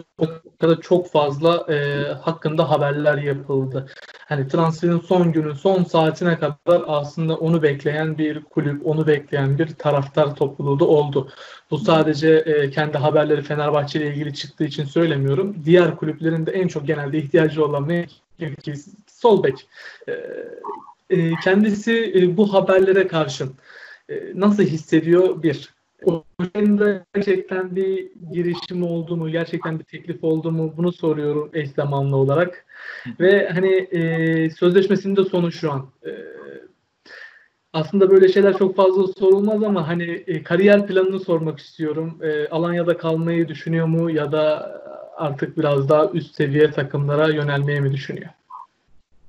kadar 0.60 0.80
çok 0.80 1.10
fazla 1.10 1.72
e, 1.72 2.08
hakkında 2.12 2.70
haberler 2.70 3.18
yapıldı. 3.18 3.86
Hani 4.18 4.48
transferin 4.48 4.98
son 4.98 5.32
günü, 5.32 5.54
son 5.54 5.84
saatine 5.84 6.38
kadar 6.38 6.82
aslında 6.86 7.36
onu 7.36 7.62
bekleyen 7.62 8.18
bir 8.18 8.44
kulüp, 8.44 8.86
onu 8.86 9.06
bekleyen 9.06 9.58
bir 9.58 9.66
taraftar 9.74 10.36
topluluğu 10.36 10.80
da 10.80 10.84
oldu. 10.84 11.32
Bu 11.70 11.78
sadece 11.78 12.28
e, 12.30 12.70
kendi 12.70 12.98
haberleri 12.98 13.42
Fenerbahçe 13.42 13.98
ile 13.98 14.08
ilgili 14.08 14.34
çıktığı 14.34 14.64
için 14.64 14.84
söylemiyorum. 14.84 15.56
Diğer 15.64 15.96
kulüplerin 15.96 16.46
de 16.46 16.50
en 16.50 16.68
çok 16.68 16.86
genelde 16.86 17.18
ihtiyacı 17.18 17.64
olan 17.64 17.86
mevkisi 18.38 18.90
sol 19.06 19.42
bek. 19.42 19.68
E, 20.08 20.12
e, 21.10 21.30
kendisi 21.44 22.12
e, 22.16 22.36
bu 22.36 22.54
haberlere 22.54 23.06
karşın 23.06 23.48
e, 23.48 23.73
nasıl 24.34 24.62
hissediyor? 24.62 25.42
Bir, 25.42 25.74
oyunda 26.04 27.04
gerçekten 27.14 27.76
bir 27.76 28.10
girişim 28.32 28.82
oldu 28.82 29.16
mu, 29.16 29.30
gerçekten 29.30 29.78
bir 29.78 29.84
teklif 29.84 30.24
oldu 30.24 30.52
mu 30.52 30.74
bunu 30.76 30.92
soruyorum 30.92 31.50
eş 31.52 31.70
zamanlı 31.70 32.16
olarak. 32.16 32.66
Ve 33.20 33.48
hani 33.48 33.74
e, 33.74 34.50
sözleşmesinin 34.50 35.16
de 35.16 35.24
sonu 35.24 35.52
şu 35.52 35.72
an. 35.72 35.90
E, 36.06 36.10
aslında 37.72 38.10
böyle 38.10 38.28
şeyler 38.28 38.58
çok 38.58 38.76
fazla 38.76 39.06
sorulmaz 39.06 39.62
ama 39.62 39.88
hani 39.88 40.24
e, 40.26 40.42
kariyer 40.42 40.86
planını 40.86 41.20
sormak 41.20 41.58
istiyorum. 41.58 42.18
E, 42.22 42.48
Alanya'da 42.48 42.96
kalmayı 42.96 43.48
düşünüyor 43.48 43.86
mu 43.86 44.10
ya 44.10 44.32
da 44.32 44.74
artık 45.16 45.58
biraz 45.58 45.88
daha 45.88 46.10
üst 46.10 46.34
seviye 46.34 46.70
takımlara 46.70 47.28
yönelmeyi 47.28 47.80
mi 47.80 47.92
düşünüyor? 47.92 48.30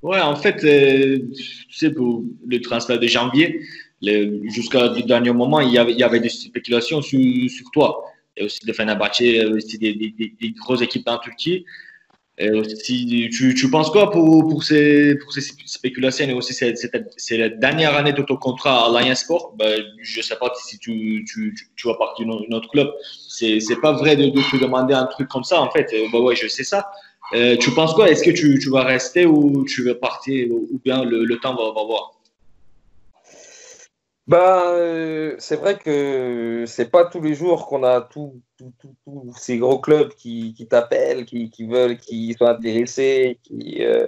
Ouais, 0.02 0.20
en 0.20 0.36
fait, 0.36 0.64
euh, 0.64 1.18
tu 1.34 1.74
sais, 1.74 1.92
pour 1.92 2.22
le 2.46 2.62
transfert 2.62 3.02
de 3.02 3.08
janvier, 3.08 3.56
jusqu'à 4.02 4.88
le 4.88 5.02
dernier 5.02 5.32
moment, 5.32 5.60
il 5.60 5.72
y 5.72 5.78
avait, 5.78 6.20
des 6.20 6.30
spéculations 6.30 7.02
sur, 7.02 7.72
toi. 7.74 8.04
Et 8.38 8.44
aussi 8.44 8.66
de 8.66 8.74
Fenerbahçe, 8.74 9.22
aussi 9.56 9.78
des, 9.78 9.94
des, 9.94 10.52
grosses 10.52 10.82
équipes 10.82 11.08
en 11.08 11.18
Turquie. 11.20 11.66
Et 12.38 12.52
aussi, 12.52 13.30
tu, 13.32 13.56
tu 13.56 13.70
penses 13.70 13.90
quoi 13.90 14.12
pour, 14.12 14.50
pour, 14.50 14.62
ces, 14.62 15.16
pour 15.16 15.32
ces 15.32 15.40
spéculations 15.66 16.28
et 16.28 16.34
aussi 16.34 16.54
c'est 16.54 17.38
la 17.38 17.48
dernière 17.48 17.96
année 17.96 18.12
de 18.12 18.22
ton 18.22 18.36
contrat 18.36 18.88
à 18.88 18.98
Alliance 18.98 19.22
Sport? 19.22 19.56
Ben, 19.58 19.82
Je 20.02 20.18
ne 20.18 20.22
sais 20.22 20.36
pas 20.36 20.52
si 20.54 20.78
tu, 20.78 21.24
tu, 21.26 21.56
tu, 21.78 21.88
vas 21.88 21.94
partir 21.94 22.26
dans 22.26 22.40
un 22.40 22.54
autre 22.54 22.70
club. 22.70 22.92
C'est 23.30 23.80
pas 23.82 23.94
vrai 23.94 24.18
de, 24.18 24.30
te 24.30 24.58
demander 24.62 24.94
un 24.94 25.06
truc 25.06 25.30
comme 25.30 25.46
ça 25.46 25.62
en 25.62 25.72
fait. 25.72 25.90
Ben 26.12 26.20
ouais, 26.20 26.36
je 26.36 26.50
sais 26.50 26.66
ça. 26.66 26.92
Euh, 27.34 27.56
tu 27.56 27.72
penses 27.72 27.94
quoi? 27.94 28.10
Est-ce 28.10 28.24
que 28.24 28.32
tu, 28.32 28.70
vas 28.70 28.84
rester 28.84 29.26
ou 29.26 29.64
tu 29.64 29.86
vas 29.86 29.96
partir 29.96 30.52
ou 30.52 30.80
bien 30.84 31.06
le, 31.06 31.24
le 31.24 31.38
temps 31.38 31.56
va, 31.56 31.72
va 31.72 31.86
voir? 31.86 32.15
Bah, 34.28 34.72
euh, 34.74 35.36
c'est 35.38 35.58
vrai 35.58 35.78
que 35.78 36.66
c'est 36.68 36.90
pas 36.90 37.06
tous 37.06 37.22
les 37.22 37.36
jours 37.36 37.68
qu'on 37.68 37.84
a 37.84 38.02
tous 38.02 38.42
ces 39.38 39.58
gros 39.60 39.80
clubs 39.80 40.14
qui, 40.16 40.54
qui 40.56 40.68
t'appellent, 40.68 41.26
qui, 41.26 41.50
qui, 41.52 41.68
veulent, 41.68 41.98
qui 41.98 42.34
sont 42.34 42.46
intéressés. 42.46 43.40
Qui, 43.44 43.84
euh, 43.84 44.08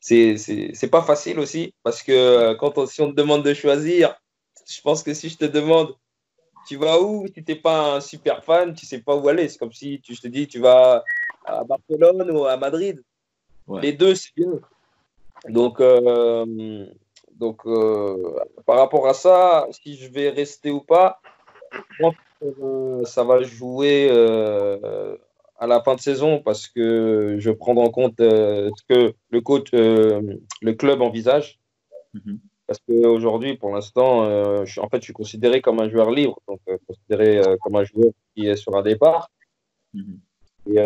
c'est 0.00 0.90
pas 0.90 1.02
facile 1.02 1.38
aussi 1.38 1.74
parce 1.82 2.02
que 2.02 2.12
euh, 2.12 2.54
quand 2.56 2.78
on, 2.78 2.86
si 2.86 3.00
on 3.00 3.10
te 3.10 3.16
demande 3.16 3.44
de 3.44 3.54
choisir, 3.54 4.16
je 4.68 4.80
pense 4.80 5.02
que 5.02 5.14
si 5.14 5.28
je 5.28 5.36
te 5.36 5.44
demande 5.44 5.94
tu 6.66 6.76
vas 6.76 7.00
où, 7.00 7.26
si 7.32 7.44
t'es 7.44 7.54
pas 7.54 7.96
un 7.96 8.00
super 8.00 8.44
fan, 8.44 8.74
tu 8.74 8.86
sais 8.86 9.00
pas 9.00 9.14
où 9.14 9.28
aller. 9.28 9.48
C'est 9.48 9.58
comme 9.58 9.72
si 9.72 10.00
tu, 10.00 10.14
je 10.14 10.20
te 10.20 10.28
dis 10.28 10.48
tu 10.48 10.58
vas 10.58 11.04
à 11.44 11.62
Barcelone 11.62 12.30
ou 12.32 12.44
à 12.44 12.56
Madrid. 12.56 13.02
Les 13.80 13.92
deux, 13.92 14.14
c'est 14.14 14.34
bien. 14.36 14.60
Donc, 15.48 15.80
euh, 15.80 16.86
donc, 17.38 17.60
euh, 17.66 18.38
par 18.64 18.78
rapport 18.78 19.06
à 19.06 19.14
ça, 19.14 19.66
si 19.70 19.96
je 19.96 20.10
vais 20.10 20.30
rester 20.30 20.70
ou 20.70 20.80
pas, 20.80 21.20
je 21.72 22.02
pense 22.02 22.14
que 22.40 22.46
euh, 22.62 23.04
ça 23.04 23.24
va 23.24 23.42
jouer 23.42 24.08
euh, 24.10 25.16
à 25.58 25.66
la 25.66 25.82
fin 25.82 25.94
de 25.94 26.00
saison 26.00 26.40
parce 26.40 26.66
que 26.66 27.36
je 27.38 27.50
prends 27.50 27.76
en 27.76 27.90
compte 27.90 28.18
ce 28.18 28.82
que 28.88 29.14
le 29.30 29.40
coach, 29.40 29.68
le 29.72 30.72
club 30.72 31.02
envisage. 31.02 31.60
Mhm. 32.14 32.40
Parce 32.66 32.80
qu'aujourd'hui, 32.80 33.56
pour 33.56 33.72
l'instant, 33.72 34.22
en 34.22 34.88
fait, 34.88 34.98
je 34.98 35.04
suis 35.04 35.12
considéré 35.12 35.60
comme 35.60 35.78
un 35.78 35.88
joueur 35.88 36.10
libre, 36.10 36.40
donc 36.48 36.60
considéré 36.86 37.40
comme 37.62 37.76
un 37.76 37.84
joueur 37.84 38.12
qui 38.34 38.48
est 38.48 38.56
sur 38.56 38.74
un 38.76 38.82
départ. 38.82 39.30
Mhm. 39.94 40.18
Et 40.68 40.80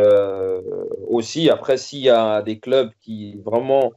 aussi, 1.08 1.48
après, 1.48 1.78
s'il 1.78 2.00
y 2.00 2.10
a 2.10 2.42
des 2.42 2.58
clubs 2.58 2.90
qui 3.00 3.38
vraiment 3.38 3.92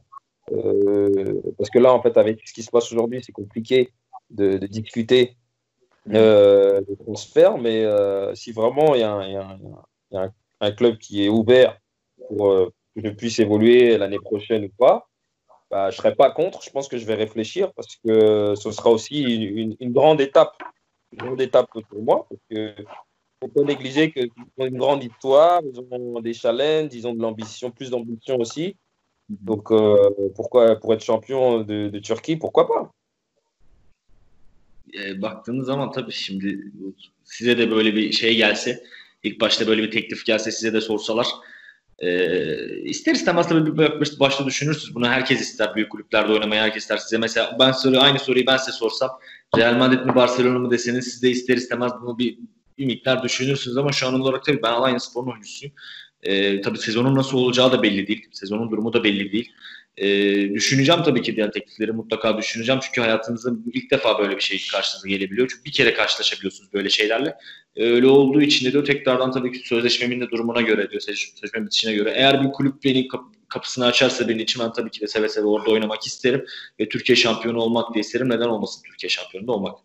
parce 0.46 1.70
que 1.70 1.78
là, 1.78 1.92
en 1.92 2.02
fait, 2.02 2.16
avec 2.16 2.46
ce 2.46 2.52
qui 2.52 2.62
se 2.62 2.70
passe 2.70 2.92
aujourd'hui, 2.92 3.22
c'est 3.24 3.32
compliqué 3.32 3.92
de, 4.30 4.58
discuter 4.58 5.36
euh, 6.12 6.80
de 6.80 6.94
transfert, 6.94 7.58
mais 7.58 7.84
euh, 7.84 8.34
si 8.34 8.52
vraiment 8.52 8.94
il 8.94 9.00
y 9.00 9.04
a, 9.04 10.30
un, 10.60 10.72
club 10.72 10.98
qui 10.98 11.24
est 11.24 11.28
ouvert 11.28 11.78
pour 12.28 12.70
que 12.94 13.02
je 13.02 13.10
puisse 13.10 13.38
évoluer 13.38 13.98
l'année 13.98 14.18
prochaine 14.18 14.64
ou 14.64 14.70
pas, 14.78 15.08
bah, 15.70 15.90
je 15.90 15.96
ne 15.96 15.98
serai 15.98 16.14
pas 16.14 16.30
contre. 16.30 16.62
Je 16.62 16.70
pense 16.70 16.88
que 16.88 16.98
je 16.98 17.04
vais 17.04 17.14
réfléchir 17.14 17.72
parce 17.74 17.96
que 17.96 18.54
ce 18.54 18.70
sera 18.70 18.90
aussi 18.90 19.22
une, 19.22 19.92
grande 19.92 20.20
étape. 20.20 20.54
Une 21.12 21.18
grande 21.18 21.40
étape 21.40 21.68
pour 21.90 22.02
moi. 22.02 22.26
Parce 22.28 22.40
que 22.48 22.84
faut 23.40 23.48
pas 23.48 23.62
négliger 23.62 24.12
qu'ils 24.12 24.30
ont 24.56 24.66
une 24.66 24.78
grande 24.78 25.02
histoire, 25.02 25.60
ils 25.64 25.80
ont 25.90 26.20
des 26.20 26.32
challenges, 26.32 26.94
ils 26.94 27.06
ont 27.06 27.14
de 27.14 27.20
l'ambition, 27.20 27.70
plus 27.70 27.90
d'ambition 27.90 28.36
aussi. 28.36 28.76
Donc 29.28 29.70
euh, 29.70 29.96
pourquoi 30.34 30.76
pour 30.80 30.94
être 30.94 31.04
champion 31.04 31.60
de, 31.62 31.88
de 31.88 31.98
Turquie, 31.98 32.36
pourquoi 32.36 32.66
pas? 32.66 32.90
E, 34.94 35.22
baktığınız 35.22 35.66
zaman 35.66 35.92
tabii 35.92 36.12
şimdi 36.12 36.72
size 37.24 37.58
de 37.58 37.70
böyle 37.70 37.96
bir 37.96 38.12
şey 38.12 38.36
gelse, 38.36 38.84
ilk 39.22 39.40
başta 39.40 39.66
böyle 39.66 39.82
bir 39.82 39.90
teklif 39.90 40.26
gelse 40.26 40.52
size 40.52 40.72
de 40.72 40.80
sorsalar 40.80 41.26
e, 41.98 42.82
ister 42.82 43.14
istemez 43.14 43.48
tabii 43.48 43.78
bir 43.78 44.20
başta 44.20 44.46
düşünürsünüz. 44.46 44.94
Bunu 44.94 45.08
herkes 45.08 45.40
ister. 45.40 45.74
Büyük 45.74 45.90
kulüplerde 45.90 46.32
oynamayı 46.32 46.60
herkes 46.60 46.82
ister. 46.82 46.96
Size 46.96 47.18
mesela 47.18 47.56
ben 47.60 47.72
soru 47.72 48.00
aynı 48.00 48.18
soruyu 48.18 48.46
ben 48.46 48.56
size 48.56 48.72
sorsam 48.72 49.10
Real 49.56 49.76
Madrid 49.76 50.06
mi 50.06 50.14
Barcelona 50.14 50.58
mı 50.58 50.70
deseniz 50.70 51.04
siz 51.04 51.22
de 51.22 51.30
ister 51.30 51.56
istemez 51.56 51.92
bunu 52.02 52.18
bir, 52.18 52.38
bir 52.78 52.86
miktar 52.86 53.22
düşünürsünüz 53.22 53.76
ama 53.76 53.92
şu 53.92 54.06
an 54.08 54.20
olarak 54.20 54.44
tabii 54.44 54.62
ben 54.62 54.72
Alanya 54.72 55.00
Spor'un 55.00 55.30
oyuncusuyum. 55.30 55.74
E, 56.24 56.60
tabii 56.60 56.78
sezonun 56.78 57.14
nasıl 57.14 57.38
olacağı 57.38 57.72
da 57.72 57.82
belli 57.82 58.06
değil. 58.06 58.28
Sezonun 58.32 58.70
durumu 58.70 58.92
da 58.92 59.04
belli 59.04 59.32
değil. 59.32 59.52
E, 59.96 60.06
düşüneceğim 60.54 61.02
tabii 61.02 61.22
ki 61.22 61.36
diğer 61.36 61.52
teklifleri 61.52 61.92
mutlaka 61.92 62.38
düşüneceğim. 62.38 62.80
Çünkü 62.84 63.00
hayatınızda 63.00 63.50
ilk 63.72 63.90
defa 63.90 64.18
böyle 64.18 64.36
bir 64.36 64.40
şey 64.40 64.62
karşınıza 64.72 65.08
gelebiliyor. 65.08 65.48
Çünkü 65.48 65.64
bir 65.64 65.72
kere 65.72 65.94
karşılaşabiliyorsunuz 65.94 66.72
böyle 66.72 66.88
şeylerle. 66.88 67.34
E, 67.76 67.84
öyle 67.84 68.06
olduğu 68.06 68.42
için 68.42 68.66
de 68.66 68.72
diyor 68.72 68.84
tekrardan 68.84 69.32
tabii 69.32 69.52
ki 69.52 69.68
sözleşmemin 69.68 70.20
de 70.20 70.30
durumuna 70.30 70.60
göre 70.60 70.90
diyor. 70.90 71.02
Sözleşme 71.02 71.66
bitişine 71.66 71.94
göre. 71.94 72.12
Eğer 72.16 72.44
bir 72.44 72.52
kulüp 72.52 72.84
beni 72.84 73.08
kapısını 73.48 73.86
açarsa 73.86 74.28
benim 74.28 74.40
için 74.40 74.62
ben 74.62 74.72
tabii 74.72 74.90
ki 74.90 75.00
de 75.00 75.06
seve 75.06 75.28
seve 75.28 75.46
orada 75.46 75.70
oynamak 75.70 76.06
isterim. 76.06 76.44
Ve 76.80 76.88
Türkiye 76.88 77.16
şampiyonu 77.16 77.58
olmak 77.58 77.94
da 77.94 77.98
isterim. 77.98 78.28
Neden 78.28 78.48
olmasın 78.48 78.82
Türkiye 78.86 79.10
şampiyonu 79.10 79.46
da 79.46 79.52
olmak. 79.52 79.78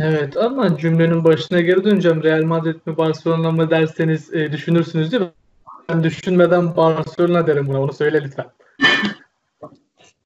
Evet 0.00 0.36
ama 0.36 0.78
cümlenin 0.78 1.24
başına 1.24 1.60
geri 1.60 1.84
döneceğim. 1.84 2.22
Real 2.22 2.42
Madrid 2.42 2.76
mi 2.86 2.96
Barcelona 2.96 3.50
mı 3.50 3.70
derseniz 3.70 4.34
e, 4.34 4.52
düşünürsünüz 4.52 5.12
değil 5.12 5.22
mi? 5.22 5.30
Ben 5.88 6.02
düşünmeden 6.02 6.76
Barcelona 6.76 7.46
derim 7.46 7.68
buna. 7.68 7.82
Onu 7.82 7.92
söyle 7.92 8.22
lütfen. 8.22 8.46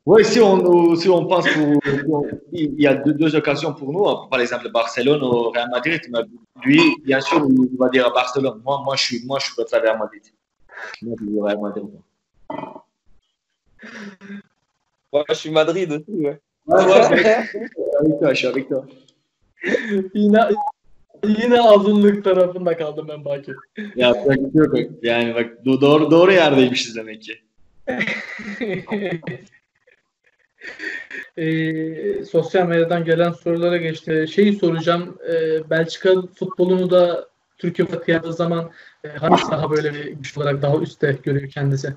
Oui, 0.07 0.25
si 0.25 0.41
on, 0.41 0.97
si 0.97 1.11
on 1.11 1.29
pense 1.29 1.47
pour, 1.53 1.81
pour, 2.05 2.27
il 2.53 2.81
y 2.81 2.87
a 2.87 2.95
deux, 2.95 3.13
deux, 3.13 3.37
occasions 3.37 3.75
pour 3.75 3.93
nous, 3.93 4.29
par 4.31 4.41
exemple 4.41 4.71
Barcelone 4.71 5.23
ou 5.23 5.51
Real 5.51 5.69
Madrid. 5.71 6.01
Mais 6.11 6.21
lui, 6.65 6.81
bien 7.05 7.21
sûr, 7.21 7.47
il 7.49 7.77
va 7.79 7.89
dire 7.91 8.11
Barcelone. 8.13 8.61
Moi, 8.65 8.81
moi, 8.83 8.97
je 8.97 9.03
suis, 9.03 9.27
moi, 9.27 9.39
je 9.39 9.53
préfère 9.55 9.83
Real 9.83 9.99
Madrid. 9.99 10.23
Moi, 11.03 11.17
je 11.21 11.41
Real 11.41 11.61
Madrid. 11.61 11.85
Moi, 15.13 15.25
je 15.29 15.35
suis 15.35 15.51
Madrid 15.51 15.93
aussi, 15.93 16.21
ouais. 16.25 16.41
Ouais, 16.67 16.85
ouais, 16.85 17.03
avec 18.01 18.19
toi, 18.19 18.33
je 18.33 18.39
suis 18.39 18.47
avec 18.47 18.69
toi. 18.69 18.85
Yine 20.15 20.39
yine 21.25 21.61
azınlık 21.61 22.25
tarafında 22.25 22.77
kaldım 22.77 23.07
ben 23.09 23.25
Baki. 23.25 23.53
Şey 23.77 23.87
yok. 24.55 24.77
Yani 25.03 25.35
bak 25.35 25.65
doğru 25.65 26.11
doğru 26.11 26.33
yerdeymişiz 26.33 26.97
demek 26.97 27.23
ki. 27.23 27.39
e, 31.37 32.25
sosyal 32.25 32.67
medyadan 32.67 33.05
gelen 33.05 33.31
sorulara 33.31 33.77
geçti. 33.77 34.27
Şeyi 34.35 34.53
soracağım. 34.53 35.19
E, 35.33 35.71
Belçika 35.71 36.23
futbolunu 36.23 36.91
da 36.91 37.29
Türkiye 37.59 37.89
kıyasladığı 37.89 38.33
zaman 38.33 38.71
e, 39.05 39.09
hangisi 39.09 39.51
daha 39.51 39.71
böyle 39.71 39.95
bir 39.95 40.05
güç 40.05 40.39
olarak 40.39 40.63
daha 40.63 40.77
üstte 40.77 41.19
görüyor 41.23 41.51
kendisi? 41.51 41.95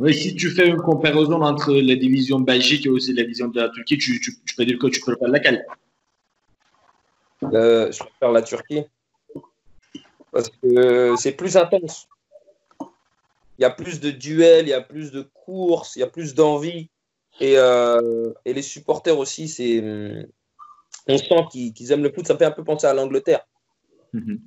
Oui, 0.00 0.14
si 0.14 0.36
tu 0.36 0.50
fais 0.50 0.68
une 0.68 0.78
comparaison 0.78 1.42
entre 1.42 1.86
la 1.88 1.94
division 1.94 2.46
Belgique 2.46 2.86
et 2.86 2.90
aussi 2.90 3.12
la 3.12 3.22
division 3.22 3.54
de 3.54 3.60
la 3.60 3.70
Turquie, 3.70 3.98
tu, 3.98 4.20
tu, 4.20 4.32
tu 4.46 4.56
peux 4.56 4.64
dire 4.64 4.78
que 4.78 4.90
tu 4.90 5.00
préfères 5.00 5.28
laquelle 5.28 5.64
euh, 7.42 7.90
Je 7.90 7.98
préfère 7.98 8.32
la 8.32 8.42
Turquie. 8.42 8.84
Parce 10.32 10.48
que 10.48 11.14
c'est 11.16 11.32
plus 11.32 11.56
intense. 11.56 12.08
Il 13.58 13.62
y 13.62 13.64
a 13.64 13.70
plus 13.70 14.00
de 14.00 14.10
duels, 14.10 14.66
il 14.66 14.70
y 14.70 14.74
a 14.74 14.80
plus 14.80 15.12
de 15.12 15.22
courses, 15.22 15.96
il 15.96 16.00
y 16.00 16.02
a 16.02 16.06
plus 16.06 16.34
d'envie. 16.34 16.88
Et, 17.40 17.54
euh, 17.56 18.32
et, 18.44 18.52
les 18.52 18.62
supporters 18.62 19.18
aussi, 19.18 19.48
c'est, 19.48 19.82
on 21.08 21.18
sent 21.18 21.72
qu'ils, 21.74 21.92
aiment 21.92 22.02
le 22.02 22.12
foot. 22.12 22.26
Ça 22.26 22.34
me 22.34 22.38
fait 22.38 22.44
un 22.44 22.50
peu 22.50 22.64
penser 22.64 22.86
à 22.86 22.94
l'Angleterre. 22.94 23.46
Mm-hmm. 24.14 24.38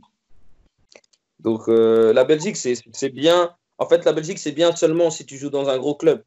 Donc 1.39 1.67
euh, 1.67 2.13
la 2.13 2.23
Belgique, 2.23 2.57
c'est, 2.57 2.75
c'est 2.91 3.09
bien. 3.09 3.55
En 3.77 3.87
fait, 3.87 4.05
la 4.05 4.13
Belgique, 4.13 4.39
c'est 4.39 4.51
bien 4.51 4.75
seulement 4.75 5.09
si 5.09 5.25
tu 5.25 5.37
joues 5.37 5.49
dans 5.49 5.69
un 5.69 5.77
gros 5.77 5.95
club. 5.95 6.23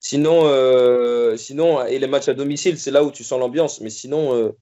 Sinon, 0.00 0.42
euh, 0.44 1.36
sinon 1.36 1.84
et 1.84 1.98
les 1.98 2.06
matchs 2.06 2.28
à 2.28 2.34
domicile, 2.34 2.78
c'est 2.78 2.90
là 2.90 3.04
où 3.04 3.10
tu 3.10 3.24
sens 3.24 3.40
l'ambiance. 3.40 3.80
Mais 3.80 3.90
sinon, 3.90 4.54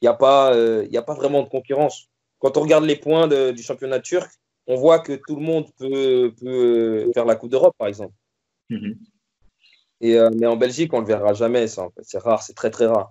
il 0.00 0.04
n'y 0.04 0.08
a, 0.08 0.14
pas, 0.14 0.56
y 0.90 0.96
a 0.96 1.02
pas 1.02 1.14
vraiment 1.14 1.42
de 1.42 1.48
concurrence. 1.48 2.08
Quand 2.38 2.56
on 2.56 2.62
regarde 2.62 2.84
les 2.84 2.96
points 2.96 3.28
de, 3.28 3.50
du 3.50 3.62
championnat 3.62 4.00
turc, 4.00 4.30
on 4.66 4.76
voit 4.76 5.00
que 5.00 5.12
tout 5.26 5.36
le 5.36 5.42
monde 5.42 5.66
peut, 5.78 6.32
peut 6.40 7.10
faire 7.12 7.26
la 7.26 7.34
Coupe 7.34 7.50
d'Europe, 7.50 7.74
par 7.76 7.88
exemple. 7.88 8.14
Mm-hmm. 8.70 8.96
Et, 10.00 10.18
euh, 10.18 10.30
mais 10.34 10.46
en 10.46 10.56
Belgique, 10.56 10.94
on 10.94 11.02
ne 11.02 11.06
le 11.06 11.08
verra 11.08 11.34
jamais, 11.34 11.66
ça. 11.66 11.82
En 11.82 11.90
fait. 11.90 12.02
C'est 12.02 12.18
rare, 12.18 12.42
c'est 12.42 12.54
très 12.54 12.70
très 12.70 12.86
rare. 12.86 13.10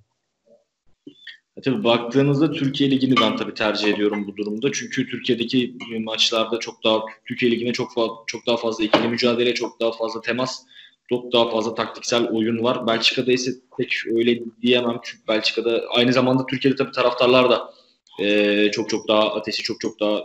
Tabii 1.64 1.84
baktığınızda 1.84 2.52
Türkiye 2.52 2.92
Ligi'ni 2.92 3.16
ben 3.22 3.36
tabii 3.36 3.54
tercih 3.54 3.88
ediyorum 3.94 4.28
bu 4.28 4.38
durumda. 4.38 4.72
Çünkü 4.72 5.08
Türkiye'deki 5.08 5.76
maçlarda 6.00 6.60
çok 6.60 6.84
daha 6.84 7.02
Türkiye 7.26 7.52
Ligi'ne 7.52 7.74
çok 7.74 7.92
çok 8.28 8.48
daha 8.48 8.58
fazla 8.58 8.84
ikili 8.84 9.08
mücadele, 9.08 9.54
çok 9.54 9.80
daha 9.80 9.92
fazla 9.92 10.22
temas, 10.22 10.66
çok 11.10 11.34
daha 11.34 11.50
fazla 11.50 11.76
taktiksel 11.76 12.28
oyun 12.28 12.64
var. 12.64 12.88
Belçika'da 12.88 13.32
ise 13.32 13.52
pek 13.78 13.94
öyle 14.16 14.40
diyemem 14.62 15.00
çünkü 15.04 15.28
Belçika'da 15.28 15.84
aynı 15.90 16.14
zamanda 16.14 16.46
Türkiye'de 16.46 16.78
tabii 16.78 16.92
taraftarlar 16.92 17.50
da 17.50 17.74
e, 18.20 18.72
çok 18.72 18.90
çok 18.90 19.08
daha 19.08 19.36
ateşi 19.36 19.64
çok 19.64 19.82
çok 19.82 20.00
daha 20.00 20.24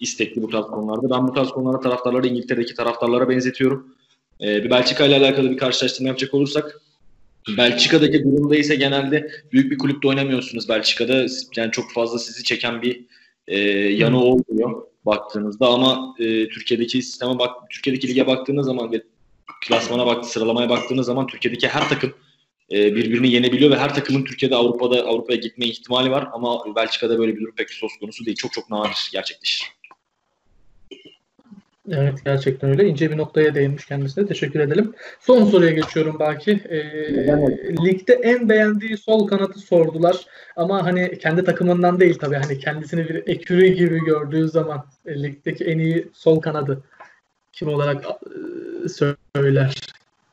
istekli 0.00 0.42
bu 0.42 0.50
tarz 0.50 0.66
konularda. 0.66 1.10
Ben 1.10 1.28
bu 1.28 1.32
tarz 1.32 1.48
konularda 1.48 1.80
taraftarları 1.80 2.26
İngiltere'deki 2.26 2.74
taraftarlara 2.74 3.28
benzetiyorum. 3.28 3.94
Ee, 4.40 4.64
bir 4.64 4.70
Belçika 4.70 5.06
ile 5.06 5.16
alakalı 5.16 5.50
bir 5.50 5.56
karşılaştırma 5.56 6.08
yapacak 6.08 6.34
olursak 6.34 6.80
Belçika'daki 7.56 8.24
durumda 8.24 8.56
ise 8.56 8.74
genelde 8.74 9.30
büyük 9.52 9.72
bir 9.72 9.78
kulüpte 9.78 10.08
oynamıyorsunuz 10.08 10.68
Belçika'da. 10.68 11.26
Yani 11.56 11.70
çok 11.72 11.92
fazla 11.92 12.18
sizi 12.18 12.44
çeken 12.44 12.82
bir 12.82 13.04
e, 13.48 13.58
yanı 13.70 14.24
olmuyor 14.24 14.82
baktığınızda 15.06 15.66
ama 15.66 16.14
e, 16.18 16.48
Türkiye'deki 16.48 17.02
sisteme 17.02 17.38
bak 17.38 17.70
Türkiye'deki 17.70 18.08
lige 18.08 18.26
baktığınız 18.26 18.66
zaman 18.66 18.92
ve 18.92 19.02
klasmana 19.68 20.06
bak 20.06 20.24
sıralamaya 20.24 20.68
baktığınız 20.68 21.06
zaman 21.06 21.26
Türkiye'deki 21.26 21.68
her 21.68 21.88
takım 21.88 22.14
e, 22.72 22.94
birbirini 22.94 23.30
yenebiliyor 23.30 23.70
ve 23.70 23.78
her 23.78 23.94
takımın 23.94 24.24
Türkiye'de 24.24 24.56
Avrupa'da 24.56 25.06
Avrupa'ya 25.06 25.38
gitme 25.38 25.66
ihtimali 25.66 26.10
var 26.10 26.28
ama 26.32 26.76
Belçika'da 26.76 27.18
böyle 27.18 27.36
bir 27.36 27.40
durum 27.40 27.54
pek 27.54 27.70
söz 27.70 27.90
konusu 28.00 28.24
değil. 28.26 28.36
Çok 28.36 28.52
çok 28.52 28.70
nadir 28.70 29.10
gerçekleşir. 29.12 29.72
Evet 31.90 32.24
gerçekten 32.24 32.70
öyle. 32.70 32.88
İnce 32.88 33.10
bir 33.10 33.16
noktaya 33.16 33.54
değinmiş 33.54 33.86
kendisine. 33.86 34.26
Teşekkür 34.26 34.60
edelim. 34.60 34.94
Son 35.20 35.44
soruya 35.44 35.70
geçiyorum 35.70 36.16
belki. 36.20 36.50
Ee, 36.50 36.82
ligde 37.84 38.12
en 38.12 38.48
beğendiği 38.48 38.96
sol 38.96 39.26
kanatı 39.26 39.58
sordular. 39.58 40.16
Ama 40.56 40.84
hani 40.84 41.18
kendi 41.18 41.44
takımından 41.44 42.00
değil 42.00 42.18
tabii. 42.18 42.34
Hani 42.34 42.58
kendisini 42.58 43.08
bir 43.08 43.26
ekürü 43.26 43.66
gibi 43.66 44.04
gördüğü 44.04 44.48
zaman 44.48 44.84
e, 45.06 45.22
ligdeki 45.22 45.64
en 45.64 45.78
iyi 45.78 46.08
sol 46.12 46.40
kanadı 46.40 46.84
kim 47.52 47.68
olarak 47.68 48.04
e, 48.04 48.88
söyler? 48.88 49.68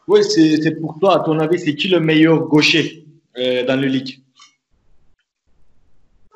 Oui, 0.07 0.23
c'est 0.23 0.81
pour 0.81 0.99
toi, 0.99 1.15
à 1.15 1.19
ton 1.19 1.39
avis, 1.39 1.59
c'est 1.59 1.75
qui 1.75 1.87
le 1.87 1.99
meilleur 1.99 2.39
gaucher 2.47 3.05
euh, 3.37 3.65
dans 3.65 3.79
le 3.79 3.87
ligue 3.87 4.19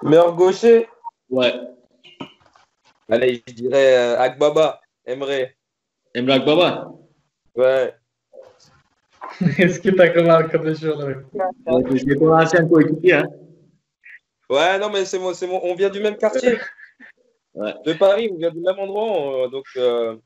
Meilleur 0.04 0.36
gaucher? 0.36 0.88
Ouais. 1.30 1.54
Allez, 3.10 3.42
je 3.48 3.54
dirais 3.54 3.98
euh, 3.98 4.20
Agbaba. 4.20 4.82
Emre. 5.06 5.54
Emre 6.14 6.34
Akbaba? 6.34 6.94
Ouais. 7.56 7.96
Eski 9.58 9.96
takım 9.96 10.30
arkadaşı 10.30 10.94
olarak. 10.94 11.26
C'est 11.98 12.20
ton 12.20 12.32
ancien 12.32 12.70
coéquipier, 12.70 13.14
hein? 13.14 13.30
Ouais, 14.50 14.78
non, 14.80 14.90
mais 14.92 15.06
c'est 15.06 15.20
moi, 15.20 15.34
c'est 15.34 15.48
moi. 15.48 15.60
On 15.64 15.76
vient 15.76 15.90
du 15.90 16.00
même 16.00 16.18
quartier. 16.18 16.58
Ouais. 17.56 17.74
De 17.86 17.94
Paris, 17.94 18.30
on 18.32 18.38
vient 18.38 18.52
du 18.52 18.60
même 18.60 18.80
endroit. 18.80 19.48
Donc, 19.50 19.66
euh, 19.78 20.18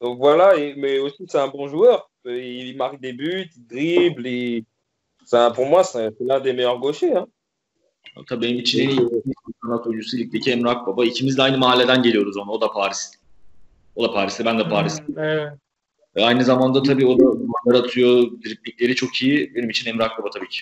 donc 0.00 0.18
voilà. 0.18 0.56
Et, 0.56 0.74
mais 0.76 0.98
aussi, 0.98 1.24
c'est 1.28 1.38
un 1.38 1.48
bon 1.48 1.68
joueur. 1.68 2.10
Il 2.24 2.76
marque 2.76 3.00
des 3.00 3.12
buts, 3.12 3.50
il 3.56 3.66
dribble. 3.66 4.26
Il... 4.26 4.64
Un, 5.32 5.50
pour 5.50 5.66
moi, 5.66 5.82
c'est 5.84 6.10
l'un 6.20 6.40
des 6.40 6.52
meilleurs 6.52 6.78
gauchers. 6.78 7.16
Hein. 7.16 7.26
Tabii 8.28 8.46
benim 8.46 8.58
için 8.58 8.90
en 8.90 8.96
iyi 8.96 9.34
kanat 9.62 9.86
oyuncusu 9.86 10.18
ligdeki 10.18 10.50
Emre 10.50 10.70
Akbaba. 10.70 11.04
İkimiz 11.04 11.38
de 11.38 11.42
aynı 11.42 11.58
mahalleden 11.58 12.02
geliyoruz 12.02 12.36
ona. 12.36 12.50
O 12.50 12.60
da 12.60 12.72
Paris. 12.72 13.10
O 13.96 14.04
da 14.04 14.12
Paris'te, 14.12 14.44
ben 14.44 14.58
de 14.58 14.68
Paris. 14.68 15.00
Evet. 15.16 15.52
Ve 16.16 16.24
aynı 16.24 16.44
zamanda 16.44 16.82
tabii 16.82 17.06
o 17.06 17.18
da 17.18 17.24
duvarlar 17.24 17.84
atıyor, 17.84 18.30
driplikleri 18.44 18.94
çok 18.94 19.22
iyi. 19.22 19.54
Benim 19.54 19.70
için 19.70 19.90
Emre 19.90 20.04
Akbaba 20.04 20.30
tabii 20.30 20.48
ki. 20.48 20.60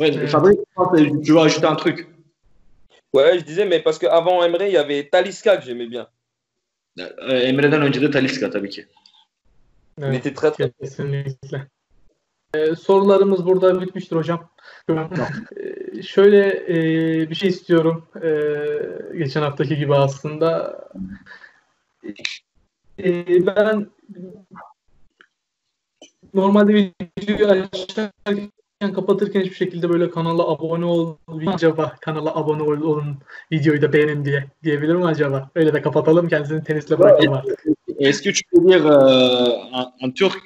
Ouais. 0.00 0.26
Fabrice, 0.26 0.62
tu 1.26 1.34
veux 1.34 1.40
ajouter 1.40 1.68
un 1.68 1.76
truc 1.76 2.14
Ouais, 3.14 3.38
je 3.38 3.44
disais, 3.44 3.64
mais 3.64 3.80
parce 3.80 3.98
qu'avant 3.98 4.42
Emre, 4.42 4.66
il 4.66 4.72
y 4.72 4.76
avait 4.76 5.08
Talisca 5.08 5.56
que 5.56 5.64
j'aimais 5.64 5.86
bien. 5.86 6.08
Ee, 6.98 7.36
Emre'den 7.36 7.82
önce 7.82 8.00
de 8.00 8.10
Talisca 8.10 8.50
tabii 8.50 8.70
ki. 8.70 8.86
Evet. 9.98 10.14
Kesinlikle. 10.80 11.66
Ee, 12.54 12.74
sorularımız 12.74 13.46
burada 13.46 13.80
bitmiştir 13.80 14.16
hocam. 14.16 14.50
Ee, 15.56 16.02
şöyle 16.02 16.48
e, 16.68 16.76
bir 17.30 17.34
şey 17.34 17.48
istiyorum. 17.48 18.08
Ee, 18.22 19.18
geçen 19.18 19.42
haftaki 19.42 19.76
gibi 19.76 19.94
aslında. 19.94 20.80
Ee, 22.98 23.46
ben 23.46 23.90
normalde 26.34 26.92
videoyu 27.18 27.68
açarken 27.72 28.52
kapatırken 28.80 29.40
hiçbir 29.40 29.54
şekilde 29.56 29.88
böyle 29.88 30.10
kanala 30.10 30.48
abone 30.48 30.84
ol 30.84 31.16
acaba 31.46 31.96
kanala 32.00 32.34
abone 32.36 32.62
ol- 32.62 32.82
olun 32.82 33.16
videoyu 33.52 33.82
da 33.82 33.92
beğenin 33.92 34.24
diye 34.24 34.44
diyebilir 34.64 34.94
mi 34.94 35.06
acaba? 35.06 35.50
Öyle 35.54 35.74
de 35.74 35.82
kapatalım 35.82 36.28
kendisini 36.28 36.64
tenisle 36.64 36.98
bırakalım 36.98 37.32
artık. 37.32 37.64
Est-ce 37.98 38.22
que 38.22 38.32
tu 38.32 38.42
peux 38.50 38.68
dire 38.68 38.88
en, 39.72 39.92
en 40.00 40.10
turc 40.10 40.38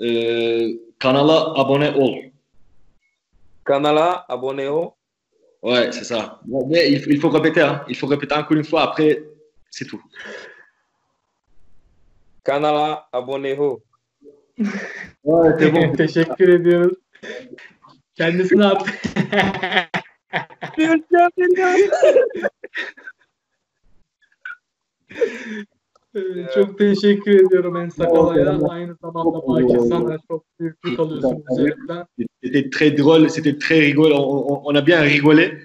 euh, 0.00 0.68
kanala 0.98 1.54
abone 1.60 1.90
ol. 4.70 4.90
Ouais, 5.62 5.92
c'est 5.92 6.04
ça. 6.04 6.40
Bon, 6.44 6.66
mais 6.68 6.88
il, 6.92 7.00
faut- 7.00 7.10
il 7.10 7.20
faut 7.20 7.30
répéter, 7.32 7.62
hein. 7.62 7.84
il 7.88 7.96
faut 7.96 8.06
répéter 8.10 8.34
encore 8.34 8.56
une 8.56 8.64
fois, 8.64 8.82
après, 8.82 9.22
c'est 9.70 9.84
tout. 9.84 10.00
Kanala 12.44 13.08
abone-ho. 13.12 13.80
Ouais, 15.24 15.50
c'est 15.58 15.70
bon. 15.72 15.92
Teşekkür 15.96 16.48
ediyoruz. 16.48 16.96
Kendisine 18.18 18.64
at. 18.66 18.82
Ee, 26.14 26.20
Çok 26.54 26.78
teşekkür 26.78 27.46
ediyorum 27.46 27.76
en 27.76 27.88
sakalaya. 27.88 28.58
Aynı 28.68 28.94
zamanda 29.02 29.46
Bakir 29.48 29.78
sana 29.78 30.18
çok 30.28 30.44
büyük 30.60 30.76
yük 30.84 31.00
alıyorsun 31.00 31.44
üzerimden. 31.52 32.06
C'était 32.42 32.70
très 32.70 32.96
drôle, 32.98 33.28
c'était 33.28 33.58
très 33.58 33.80
rigolo. 33.80 34.14
On, 34.16 34.38
on- 34.52 34.62
on 34.64 34.74
a 34.74 34.86
bien 34.86 35.02
rigolé. 35.02 35.58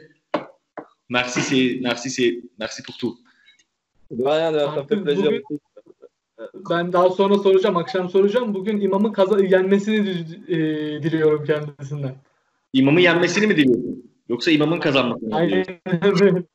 Merci, 1.10 1.42
c'est, 1.42 1.80
merci, 1.82 2.10
c'est, 2.10 2.42
merci 2.60 2.84
pour 2.84 2.98
tout. 2.98 3.16
De 4.12 4.24
rien, 4.24 4.52
de 4.54 4.60
ça 4.60 4.84
fait 4.90 5.04
plaisir. 5.04 5.26
Bugün- 5.26 5.60
Ben 6.70 6.94
daha 6.94 7.10
sonra 7.10 7.36
soracağım, 7.38 7.78
akşam 7.78 8.10
soracağım. 8.10 8.54
Bugün 8.54 8.82
imamın 8.82 9.12
kaza 9.14 9.40
yenmesini 9.40 10.10
e, 10.48 10.58
diliyorum 11.04 11.46
kendisinden. 11.46 12.16
İmamın 12.74 13.00
yenmesini 13.00 13.48
mi 13.48 13.58
diliyorsun? 13.58 14.12
Yoksa 14.30 14.52
imamın 14.52 14.80
kazanmasını 14.80 15.30
mı 15.30 15.50
diliyorsun? 15.50 16.48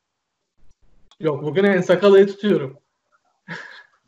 Yok 1.20 1.42
bugün 1.44 1.64
en 1.64 1.80
sakalayı 1.80 2.26
tutuyorum. 2.26 2.78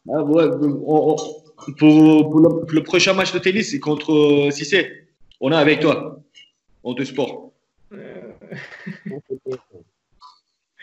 Ah, 0.09 0.23
ouais, 0.31 0.49
on- 0.49 0.81
on- 0.83 1.17
pour, 1.57 1.73
pour, 1.79 2.45
le, 2.45 2.67
pour 2.67 2.75
le 2.77 2.83
prochain 2.83 3.17
match 3.17 3.35
de 3.35 3.39
tennis 3.43 3.81
contre 3.81 4.13
euh, 4.13 4.51
Cissé, 4.51 5.09
on 5.41 5.53
est 5.53 5.57
avec 5.57 5.83
toi. 5.83 6.25
On 6.83 6.95
te 6.95 7.05
sport. 7.05 7.53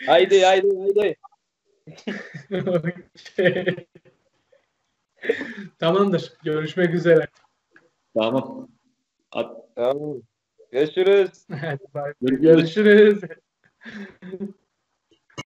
Haydi, 0.06 0.40
haydi, 0.44 0.68
haydi. 0.78 1.16
Tamamdır. 5.78 6.32
Görüşmek 6.44 6.94
üzere. 6.94 7.26
Tamam. 8.14 8.68
At- 9.32 9.74
Tamam. 9.76 10.22
Görüşürüz. 10.70 11.46
Görüşürüz. 12.20 13.20